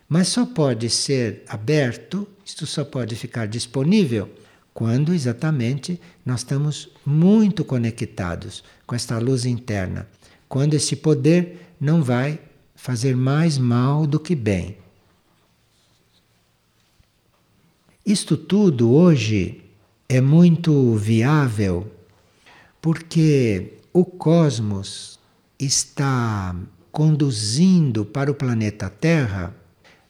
Mas 0.08 0.26
só 0.26 0.44
pode 0.44 0.90
ser 0.90 1.44
aberto, 1.46 2.26
isto 2.44 2.66
só 2.66 2.84
pode 2.84 3.14
ficar 3.14 3.46
disponível 3.46 4.28
quando 4.74 5.14
exatamente 5.14 6.00
nós 6.26 6.40
estamos 6.40 6.88
muito 7.06 7.64
conectados 7.64 8.64
com 8.86 8.96
esta 8.96 9.18
luz 9.18 9.44
interna. 9.44 10.08
Quando 10.48 10.74
esse 10.74 10.96
poder 10.96 11.74
não 11.80 12.02
vai 12.02 12.40
fazer 12.74 13.14
mais 13.14 13.56
mal 13.56 14.04
do 14.04 14.18
que 14.18 14.34
bem. 14.34 14.76
Isto 18.04 18.36
tudo 18.36 18.90
hoje 18.90 19.62
é 20.08 20.20
muito 20.20 20.96
viável 20.96 21.88
porque 22.82 23.74
o 23.92 24.04
cosmos 24.04 25.20
está 25.58 26.56
conduzindo 26.90 28.04
para 28.04 28.30
o 28.30 28.34
planeta 28.34 28.88
Terra 28.88 29.54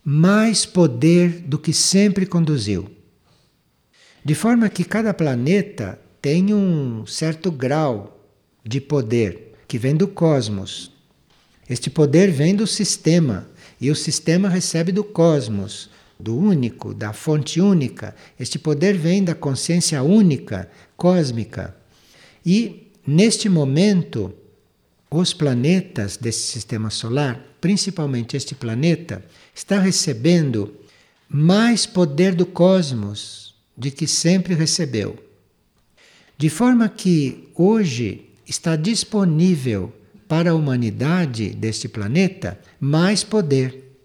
mais 0.05 0.65
poder 0.65 1.41
do 1.41 1.59
que 1.59 1.73
sempre 1.73 2.25
conduziu. 2.25 2.91
De 4.25 4.35
forma 4.35 4.69
que 4.69 4.85
cada 4.85 5.13
planeta 5.13 5.99
tem 6.21 6.55
um 6.55 7.05
certo 7.07 7.51
grau 7.51 8.19
de 8.65 8.81
poder 8.81 9.55
que 9.67 9.79
vem 9.79 9.95
do 9.95 10.09
cosmos. 10.09 10.91
Este 11.69 11.91
poder 11.91 12.31
vem 12.31 12.55
do 12.55 12.67
sistema 12.67 13.49
e 13.81 13.91
o 13.91 13.95
sistema 13.95 14.49
recebe 14.49 14.93
do 14.93 15.05
cosmos 15.05 15.91
do 16.19 16.37
único, 16.37 16.93
da 16.93 17.13
fonte 17.13 17.61
única. 17.61 18.15
Este 18.39 18.59
poder 18.59 18.97
vem 18.97 19.23
da 19.23 19.35
consciência 19.35 20.03
única, 20.03 20.69
cósmica. 20.97 21.77
E, 22.45 22.91
neste 23.07 23.49
momento, 23.49 24.35
os 25.11 25.33
planetas 25.33 26.17
desse 26.17 26.43
sistema 26.43 26.91
solar, 26.91 27.41
principalmente 27.61 28.37
este 28.37 28.55
planeta, 28.55 29.25
está 29.55 29.81
recebendo 29.81 30.75
mais 31.29 31.87
poder 31.87 32.35
do 32.35 32.47
cosmos 32.47 33.55
de 33.77 33.91
que 33.91 34.07
sempre 34.07 34.55
recebeu. 34.55 35.19
De 36.37 36.49
forma 36.49 36.89
que 36.89 37.49
hoje 37.55 38.31
está 38.47 38.77
disponível 38.77 39.93
para 40.27 40.51
a 40.51 40.55
humanidade 40.55 41.51
deste 41.51 41.89
planeta 41.89 42.59
mais 42.81 43.25
poder. 43.25 43.97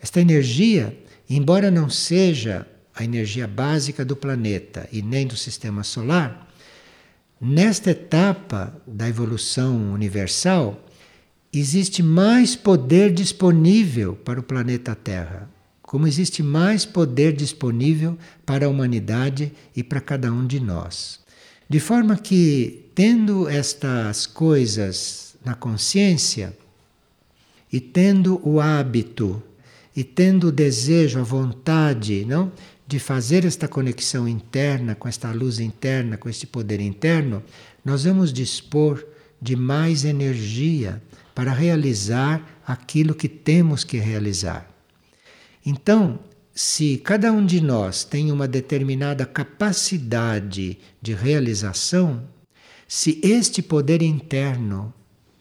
Esta 0.00 0.20
energia 0.20 0.96
Embora 1.28 1.70
não 1.70 1.90
seja 1.90 2.66
a 2.94 3.04
energia 3.04 3.46
básica 3.46 4.02
do 4.04 4.16
planeta 4.16 4.88
e 4.90 5.02
nem 5.02 5.26
do 5.26 5.36
sistema 5.36 5.84
solar, 5.84 6.47
nesta 7.40 7.90
etapa 7.90 8.74
da 8.86 9.08
evolução 9.08 9.92
universal, 9.92 10.84
existe 11.52 12.02
mais 12.02 12.56
poder 12.56 13.12
disponível 13.12 14.14
para 14.16 14.40
o 14.40 14.42
planeta 14.42 14.94
Terra, 14.94 15.48
como 15.80 16.06
existe 16.06 16.42
mais 16.42 16.84
poder 16.84 17.32
disponível 17.32 18.18
para 18.44 18.66
a 18.66 18.68
humanidade 18.68 19.52
e 19.74 19.82
para 19.82 20.00
cada 20.00 20.30
um 20.32 20.46
de 20.46 20.60
nós. 20.60 21.20
De 21.68 21.80
forma 21.80 22.16
que, 22.16 22.90
tendo 22.94 23.48
estas 23.48 24.26
coisas 24.26 25.36
na 25.44 25.54
consciência 25.54 26.56
e 27.72 27.80
tendo 27.80 28.40
o 28.46 28.60
hábito 28.60 29.42
e 29.94 30.04
tendo 30.04 30.48
o 30.48 30.52
desejo, 30.52 31.18
a 31.18 31.22
vontade, 31.22 32.24
não, 32.24 32.52
de 32.88 32.98
fazer 32.98 33.44
esta 33.44 33.68
conexão 33.68 34.26
interna 34.26 34.94
com 34.94 35.06
esta 35.06 35.30
luz 35.30 35.60
interna, 35.60 36.16
com 36.16 36.26
este 36.26 36.46
poder 36.46 36.80
interno, 36.80 37.42
nós 37.84 38.04
vamos 38.04 38.32
dispor 38.32 39.06
de 39.40 39.54
mais 39.54 40.06
energia 40.06 41.02
para 41.34 41.52
realizar 41.52 42.60
aquilo 42.66 43.14
que 43.14 43.28
temos 43.28 43.84
que 43.84 43.98
realizar. 43.98 44.66
Então, 45.64 46.18
se 46.54 46.96
cada 46.96 47.30
um 47.30 47.44
de 47.44 47.60
nós 47.60 48.04
tem 48.04 48.32
uma 48.32 48.48
determinada 48.48 49.26
capacidade 49.26 50.78
de 51.00 51.12
realização, 51.12 52.22
se 52.88 53.20
este 53.22 53.60
poder 53.60 54.00
interno, 54.00 54.94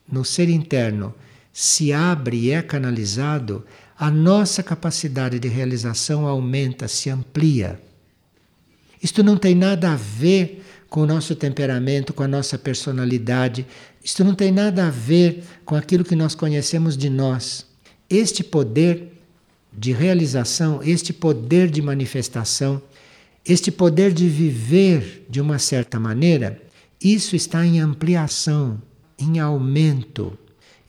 no 0.06 0.26
ser 0.26 0.50
interno, 0.50 1.16
se 1.54 1.94
abre 1.94 2.38
e 2.38 2.52
é 2.52 2.62
canalizado, 2.62 3.66
a 4.00 4.12
nossa 4.12 4.62
capacidade 4.62 5.40
de 5.40 5.48
realização 5.48 6.28
aumenta, 6.28 6.88
se 6.88 7.10
amplia. 7.10 7.82
Isto 9.02 9.24
não 9.24 9.38
tem 9.38 9.56
nada 9.56 9.92
a 9.92 9.96
ver 9.96 10.64
com 10.90 11.02
o 11.02 11.06
nosso 11.06 11.36
temperamento, 11.36 12.14
com 12.14 12.24
a 12.24 12.28
nossa 12.28 12.58
personalidade. 12.58 13.66
Isto 14.04 14.24
não 14.24 14.36
tem 14.36 14.52
nada 14.52 14.88
a 14.88 14.90
ver 14.90 15.44
com 15.66 15.76
aquilo 15.76 16.04
que 16.04 16.16
nós 16.16 16.36
conhecemos 16.36 16.96
de 16.96 17.10
nós. 17.10 17.66
Este 18.10 18.44
poder 18.44 19.14
de 19.74 19.92
realização, 19.92 20.82
este 20.84 21.12
poder 21.12 21.70
de 21.70 21.82
manifestação, 21.82 22.82
este 23.46 23.72
poder 23.72 24.14
de 24.14 24.28
viver 24.30 25.26
de 25.30 25.42
uma 25.42 25.60
certa 25.60 26.00
maneira, 26.00 26.62
isso 27.02 27.36
está 27.36 27.66
em 27.66 27.80
ampliação, 27.80 28.82
em 29.18 29.40
aumento. 29.40 30.38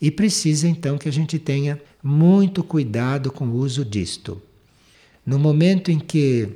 E 0.01 0.09
precisa 0.09 0.67
então 0.67 0.97
que 0.97 1.09
a 1.09 1.11
gente 1.11 1.37
tenha 1.37 1.79
muito 2.03 2.63
cuidado 2.63 3.31
com 3.31 3.45
o 3.47 3.55
uso 3.55 3.83
disto. 3.83 4.41
No 5.25 5.37
momento 5.37 5.91
em 5.91 5.99
que 5.99 6.49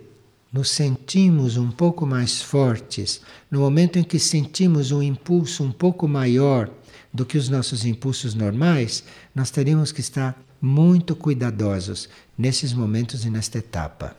nos 0.51 0.69
sentimos 0.69 1.57
um 1.57 1.71
pouco 1.71 2.05
mais 2.05 2.41
fortes, 2.41 3.21
no 3.49 3.59
momento 3.59 3.97
em 3.97 4.03
que 4.03 4.19
sentimos 4.19 4.91
um 4.91 5.01
impulso 5.01 5.63
um 5.63 5.71
pouco 5.71 6.07
maior 6.07 6.69
do 7.13 7.25
que 7.25 7.37
os 7.37 7.49
nossos 7.49 7.85
impulsos 7.85 8.33
normais, 8.33 9.03
nós 9.33 9.51
teríamos 9.51 9.91
que 9.91 10.01
estar 10.01 10.39
muito 10.61 11.15
cuidadosos 11.15 12.07
nesses 12.37 12.71
momentos 12.71 13.25
e 13.25 13.29
nesta 13.29 13.57
etapa. 13.57 14.15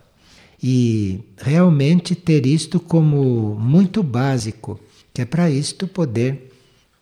E 0.62 1.20
realmente 1.38 2.14
ter 2.14 2.46
isto 2.46 2.78
como 2.78 3.54
muito 3.54 4.02
básico, 4.02 4.78
que 5.12 5.22
é 5.22 5.24
para 5.24 5.50
isto 5.50 5.87
poder 5.87 6.52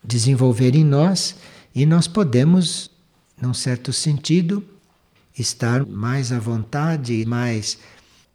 desenvolver 0.03 0.75
em 0.75 0.85
nós 0.85 1.37
e 1.75 1.87
nós 1.87 2.07
podemos 2.07 2.91
num 3.43 3.53
certo 3.53 3.93
sentido, 3.93 4.65
estar 5.37 5.85
mais 5.85 6.31
à 6.31 6.39
vontade 6.39 7.13
e 7.13 7.27
mais 7.27 7.77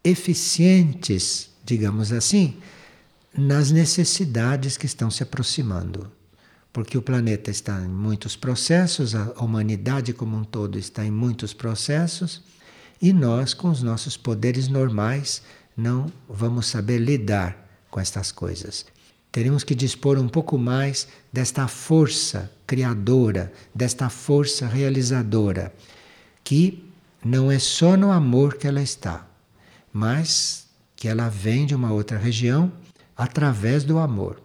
eficientes, 0.03 1.49
digamos 1.63 2.11
assim, 2.11 2.57
nas 3.33 3.71
necessidades 3.71 4.75
que 4.75 4.85
estão 4.85 5.09
se 5.09 5.23
aproximando. 5.23 6.11
Porque 6.73 6.97
o 6.97 7.01
planeta 7.01 7.49
está 7.49 7.79
em 7.79 7.87
muitos 7.87 8.35
processos, 8.35 9.15
a 9.15 9.31
humanidade 9.39 10.11
como 10.11 10.35
um 10.35 10.43
todo 10.43 10.77
está 10.77 11.05
em 11.05 11.11
muitos 11.11 11.53
processos, 11.53 12.43
e 13.01 13.13
nós, 13.13 13.53
com 13.53 13.69
os 13.69 13.81
nossos 13.81 14.17
poderes 14.17 14.67
normais, 14.67 15.41
não 15.75 16.11
vamos 16.27 16.67
saber 16.67 16.97
lidar 16.97 17.65
com 17.89 18.01
estas 18.01 18.29
coisas. 18.29 18.85
Teremos 19.31 19.63
que 19.63 19.75
dispor 19.75 20.17
um 20.17 20.27
pouco 20.27 20.57
mais 20.57 21.07
desta 21.31 21.67
força 21.67 22.51
criadora, 22.65 23.51
desta 23.73 24.09
força 24.09 24.65
realizadora, 24.65 25.73
que 26.43 26.83
não 27.23 27.51
é 27.51 27.59
só 27.59 27.95
no 27.95 28.11
amor 28.11 28.55
que 28.55 28.67
ela 28.67 28.81
está, 28.81 29.27
mas 29.91 30.67
que 30.95 31.07
ela 31.07 31.29
vem 31.29 31.65
de 31.65 31.75
uma 31.75 31.91
outra 31.91 32.17
região 32.17 32.71
através 33.15 33.83
do 33.83 33.97
amor. 33.99 34.41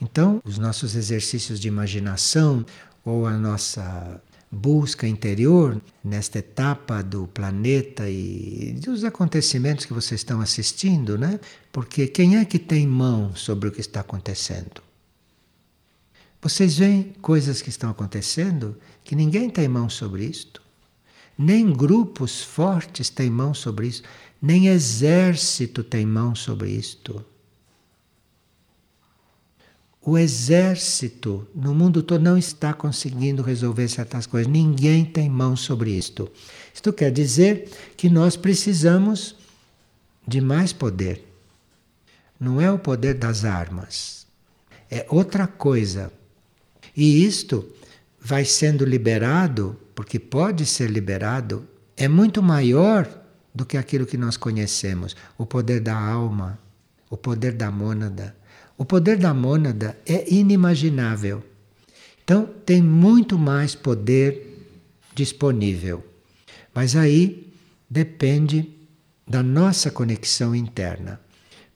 Então, 0.00 0.40
os 0.44 0.58
nossos 0.58 0.94
exercícios 0.94 1.60
de 1.60 1.68
imaginação 1.68 2.64
ou 3.04 3.26
a 3.26 3.32
nossa 3.32 4.20
busca 4.54 5.06
interior 5.06 5.82
nesta 6.02 6.38
etapa 6.38 7.02
do 7.02 7.26
planeta 7.26 8.08
e 8.08 8.78
dos 8.80 9.04
acontecimentos 9.04 9.84
que 9.84 9.92
vocês 9.92 10.20
estão 10.20 10.40
assistindo, 10.40 11.18
né? 11.18 11.40
Porque 11.72 12.06
quem 12.06 12.36
é 12.36 12.44
que 12.44 12.58
tem 12.58 12.86
mão 12.86 13.34
sobre 13.34 13.68
o 13.68 13.72
que 13.72 13.80
está 13.80 14.00
acontecendo? 14.00 14.82
Vocês 16.40 16.78
veem 16.78 17.14
coisas 17.20 17.60
que 17.60 17.70
estão 17.70 17.90
acontecendo 17.90 18.76
que 19.02 19.16
ninguém 19.16 19.50
tem 19.50 19.66
mão 19.66 19.88
sobre 19.88 20.24
isto. 20.24 20.62
Nem 21.36 21.72
grupos 21.72 22.42
fortes 22.42 23.10
têm 23.10 23.28
mão 23.28 23.52
sobre 23.52 23.88
isso, 23.88 24.02
nem 24.40 24.68
exército 24.68 25.82
tem 25.82 26.06
mão 26.06 26.34
sobre 26.34 26.70
isto. 26.70 27.24
O 30.06 30.18
exército 30.18 31.48
no 31.54 31.74
mundo 31.74 32.02
todo 32.02 32.20
não 32.20 32.36
está 32.36 32.74
conseguindo 32.74 33.42
resolver 33.42 33.88
certas 33.88 34.26
coisas. 34.26 34.52
Ninguém 34.52 35.02
tem 35.02 35.30
mão 35.30 35.56
sobre 35.56 35.92
isto. 35.92 36.30
Isto 36.74 36.92
quer 36.92 37.10
dizer 37.10 37.70
que 37.96 38.10
nós 38.10 38.36
precisamos 38.36 39.34
de 40.28 40.42
mais 40.42 40.74
poder. 40.74 41.26
Não 42.38 42.60
é 42.60 42.70
o 42.70 42.78
poder 42.78 43.14
das 43.14 43.46
armas, 43.46 44.26
é 44.90 45.06
outra 45.08 45.46
coisa. 45.46 46.12
E 46.94 47.24
isto 47.24 47.66
vai 48.20 48.44
sendo 48.44 48.84
liberado, 48.84 49.74
porque 49.94 50.18
pode 50.18 50.66
ser 50.66 50.90
liberado, 50.90 51.66
é 51.96 52.08
muito 52.08 52.42
maior 52.42 53.08
do 53.54 53.64
que 53.64 53.78
aquilo 53.78 54.04
que 54.04 54.18
nós 54.18 54.36
conhecemos 54.36 55.16
o 55.38 55.46
poder 55.46 55.80
da 55.80 55.98
alma, 55.98 56.58
o 57.08 57.16
poder 57.16 57.52
da 57.52 57.70
mônada 57.70 58.36
o 58.76 58.84
poder 58.84 59.18
da 59.18 59.32
mônada 59.32 59.96
é 60.06 60.32
inimaginável. 60.32 61.42
Então, 62.22 62.48
tem 62.64 62.82
muito 62.82 63.38
mais 63.38 63.74
poder 63.74 64.66
disponível. 65.14 66.04
Mas 66.74 66.96
aí 66.96 67.52
depende 67.88 68.68
da 69.26 69.42
nossa 69.42 69.90
conexão 69.90 70.54
interna. 70.54 71.20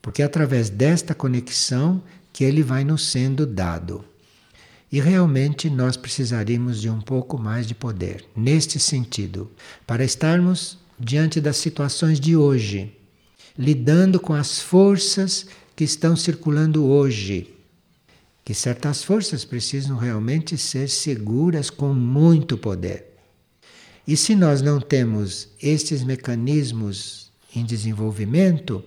Porque 0.02 0.22
é 0.22 0.24
através 0.24 0.70
desta 0.70 1.14
conexão 1.14 2.02
que 2.32 2.44
ele 2.44 2.62
vai 2.62 2.84
nos 2.84 3.08
sendo 3.08 3.46
dado. 3.46 4.04
E 4.90 5.00
realmente 5.00 5.68
nós 5.68 5.96
precisaríamos 5.96 6.80
de 6.80 6.88
um 6.88 7.00
pouco 7.00 7.38
mais 7.38 7.66
de 7.66 7.74
poder, 7.74 8.24
neste 8.34 8.80
sentido, 8.80 9.50
para 9.87 10.04
estarmos 10.04 10.78
diante 10.98 11.40
das 11.40 11.58
situações 11.58 12.18
de 12.18 12.37
hoje, 12.37 12.96
lidando 13.56 14.18
com 14.18 14.32
as 14.32 14.61
forças 14.61 15.46
que 15.78 15.84
estão 15.84 16.16
circulando 16.16 16.84
hoje. 16.84 17.54
Que 18.44 18.52
certas 18.52 19.04
forças 19.04 19.44
precisam 19.44 19.96
realmente 19.96 20.58
ser 20.58 20.88
seguras 20.88 21.70
com 21.70 21.94
muito 21.94 22.58
poder. 22.58 23.14
E 24.04 24.16
se 24.16 24.34
nós 24.34 24.60
não 24.60 24.80
temos 24.80 25.50
estes 25.62 26.02
mecanismos 26.02 27.30
em 27.54 27.64
desenvolvimento, 27.64 28.82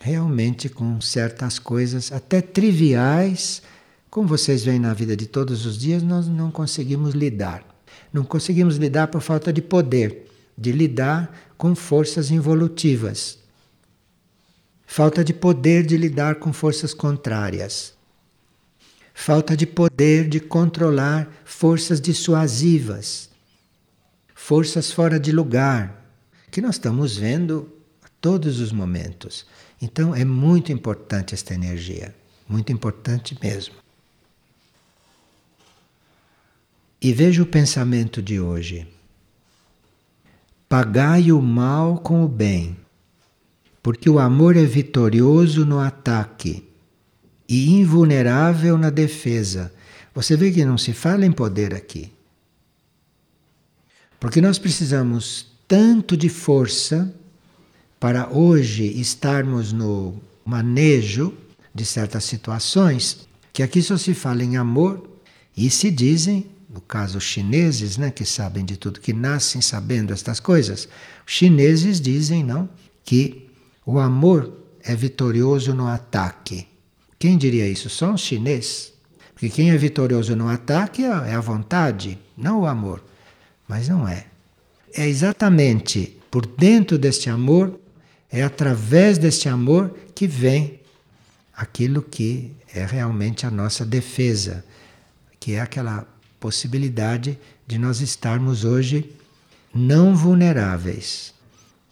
realmente 0.00 0.70
com 0.70 1.02
certas 1.02 1.58
coisas, 1.58 2.12
até 2.12 2.40
triviais, 2.40 3.60
como 4.08 4.26
vocês 4.26 4.64
veem 4.64 4.78
na 4.78 4.94
vida 4.94 5.14
de 5.14 5.26
todos 5.26 5.66
os 5.66 5.76
dias, 5.76 6.02
nós 6.02 6.26
não 6.26 6.50
conseguimos 6.50 7.12
lidar. 7.12 7.62
Não 8.10 8.24
conseguimos 8.24 8.78
lidar 8.78 9.08
por 9.08 9.20
falta 9.20 9.52
de 9.52 9.60
poder, 9.60 10.30
de 10.56 10.72
lidar 10.72 11.52
com 11.58 11.74
forças 11.74 12.30
involutivas 12.30 13.38
falta 14.90 15.22
de 15.22 15.34
poder 15.34 15.84
de 15.84 15.98
lidar 15.98 16.36
com 16.36 16.50
forças 16.50 16.94
contrárias, 16.94 17.92
falta 19.12 19.54
de 19.54 19.66
poder 19.66 20.26
de 20.26 20.40
controlar 20.40 21.30
forças 21.44 22.00
dissuasivas, 22.00 23.28
forças 24.34 24.90
fora 24.90 25.20
de 25.20 25.30
lugar, 25.30 26.10
que 26.50 26.62
nós 26.62 26.76
estamos 26.76 27.18
vendo 27.18 27.70
a 28.02 28.08
todos 28.18 28.60
os 28.60 28.72
momentos. 28.72 29.46
Então 29.80 30.14
é 30.14 30.24
muito 30.24 30.72
importante 30.72 31.34
esta 31.34 31.52
energia, 31.52 32.14
muito 32.48 32.72
importante 32.72 33.38
mesmo. 33.42 33.74
E 37.00 37.12
veja 37.12 37.42
o 37.42 37.46
pensamento 37.46 38.22
de 38.22 38.40
hoje. 38.40 38.88
Pagai 40.66 41.30
o 41.30 41.42
mal 41.42 41.98
com 41.98 42.24
o 42.24 42.28
bem 42.28 42.87
porque 43.88 44.10
o 44.10 44.18
amor 44.18 44.54
é 44.54 44.66
vitorioso 44.66 45.64
no 45.64 45.78
ataque 45.78 46.62
e 47.48 47.70
invulnerável 47.70 48.76
na 48.76 48.90
defesa. 48.90 49.72
Você 50.14 50.36
vê 50.36 50.50
que 50.52 50.62
não 50.62 50.76
se 50.76 50.92
fala 50.92 51.24
em 51.24 51.32
poder 51.32 51.72
aqui. 51.72 52.12
Porque 54.20 54.42
nós 54.42 54.58
precisamos 54.58 55.46
tanto 55.66 56.18
de 56.18 56.28
força 56.28 57.10
para 57.98 58.28
hoje 58.28 58.84
estarmos 59.00 59.72
no 59.72 60.20
manejo 60.44 61.32
de 61.74 61.86
certas 61.86 62.24
situações, 62.24 63.26
que 63.54 63.62
aqui 63.62 63.80
só 63.80 63.96
se 63.96 64.12
fala 64.12 64.44
em 64.44 64.58
amor 64.58 65.02
e 65.56 65.70
se 65.70 65.90
dizem, 65.90 66.44
no 66.68 66.82
caso 66.82 67.16
os 67.16 67.24
chineses, 67.24 67.96
né, 67.96 68.10
que 68.10 68.26
sabem 68.26 68.66
de 68.66 68.76
tudo, 68.76 69.00
que 69.00 69.14
nascem 69.14 69.62
sabendo 69.62 70.12
estas 70.12 70.38
coisas, 70.38 70.86
os 71.26 71.32
chineses 71.32 71.98
dizem, 71.98 72.44
não, 72.44 72.68
que 73.02 73.47
o 73.90 73.98
amor 73.98 74.52
é 74.84 74.94
vitorioso 74.94 75.72
no 75.72 75.86
ataque. 75.86 76.68
Quem 77.18 77.38
diria 77.38 77.66
isso? 77.66 77.88
Só 77.88 78.10
um 78.10 78.18
chinês. 78.18 78.92
Porque 79.32 79.48
quem 79.48 79.70
é 79.70 79.76
vitorioso 79.78 80.36
no 80.36 80.46
ataque 80.46 81.04
é 81.04 81.34
a 81.34 81.40
vontade, 81.40 82.18
não 82.36 82.60
o 82.60 82.66
amor. 82.66 83.02
Mas 83.66 83.88
não 83.88 84.06
é. 84.06 84.26
É 84.92 85.08
exatamente 85.08 86.18
por 86.30 86.44
dentro 86.44 86.98
deste 86.98 87.30
amor, 87.30 87.80
é 88.30 88.42
através 88.42 89.16
deste 89.16 89.48
amor 89.48 89.96
que 90.14 90.26
vem 90.26 90.80
aquilo 91.56 92.02
que 92.02 92.52
é 92.74 92.84
realmente 92.84 93.46
a 93.46 93.50
nossa 93.50 93.86
defesa, 93.86 94.62
que 95.40 95.54
é 95.54 95.60
aquela 95.62 96.06
possibilidade 96.38 97.38
de 97.66 97.78
nós 97.78 98.02
estarmos 98.02 98.66
hoje 98.66 99.10
não 99.74 100.14
vulneráveis 100.14 101.37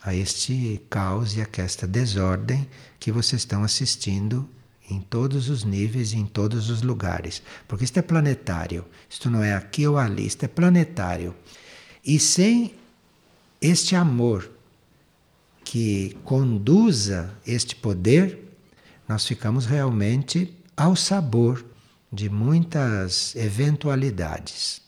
a 0.07 0.15
este 0.15 0.81
caos 0.89 1.37
e 1.37 1.43
a 1.43 1.49
esta 1.59 1.85
desordem 1.85 2.69
que 3.01 3.11
vocês 3.11 3.43
estão 3.43 3.65
assistindo 3.65 4.49
em 4.89 5.01
todos 5.01 5.49
os 5.49 5.65
níveis 5.65 6.13
e 6.13 6.17
em 6.17 6.25
todos 6.25 6.71
os 6.71 6.81
lugares. 6.81 7.43
Porque 7.67 7.85
isto 7.85 7.99
é 7.99 8.03
planetário, 8.03 8.85
isto 9.11 9.29
não 9.29 9.43
é 9.43 9.53
aqui 9.53 9.85
ou 9.85 9.99
ali, 9.99 10.25
isto 10.25 10.45
é 10.45 10.49
planetário. 10.49 11.35
E 12.05 12.21
sem 12.21 12.73
este 13.61 13.97
amor 13.97 14.49
que 15.65 16.17
conduza 16.23 17.35
este 17.45 17.75
poder, 17.75 18.39
nós 19.09 19.27
ficamos 19.27 19.67
realmente 19.67 20.57
ao 20.77 20.95
sabor 20.95 21.65
de 22.13 22.31
muitas 22.31 23.35
eventualidades. 23.35 24.86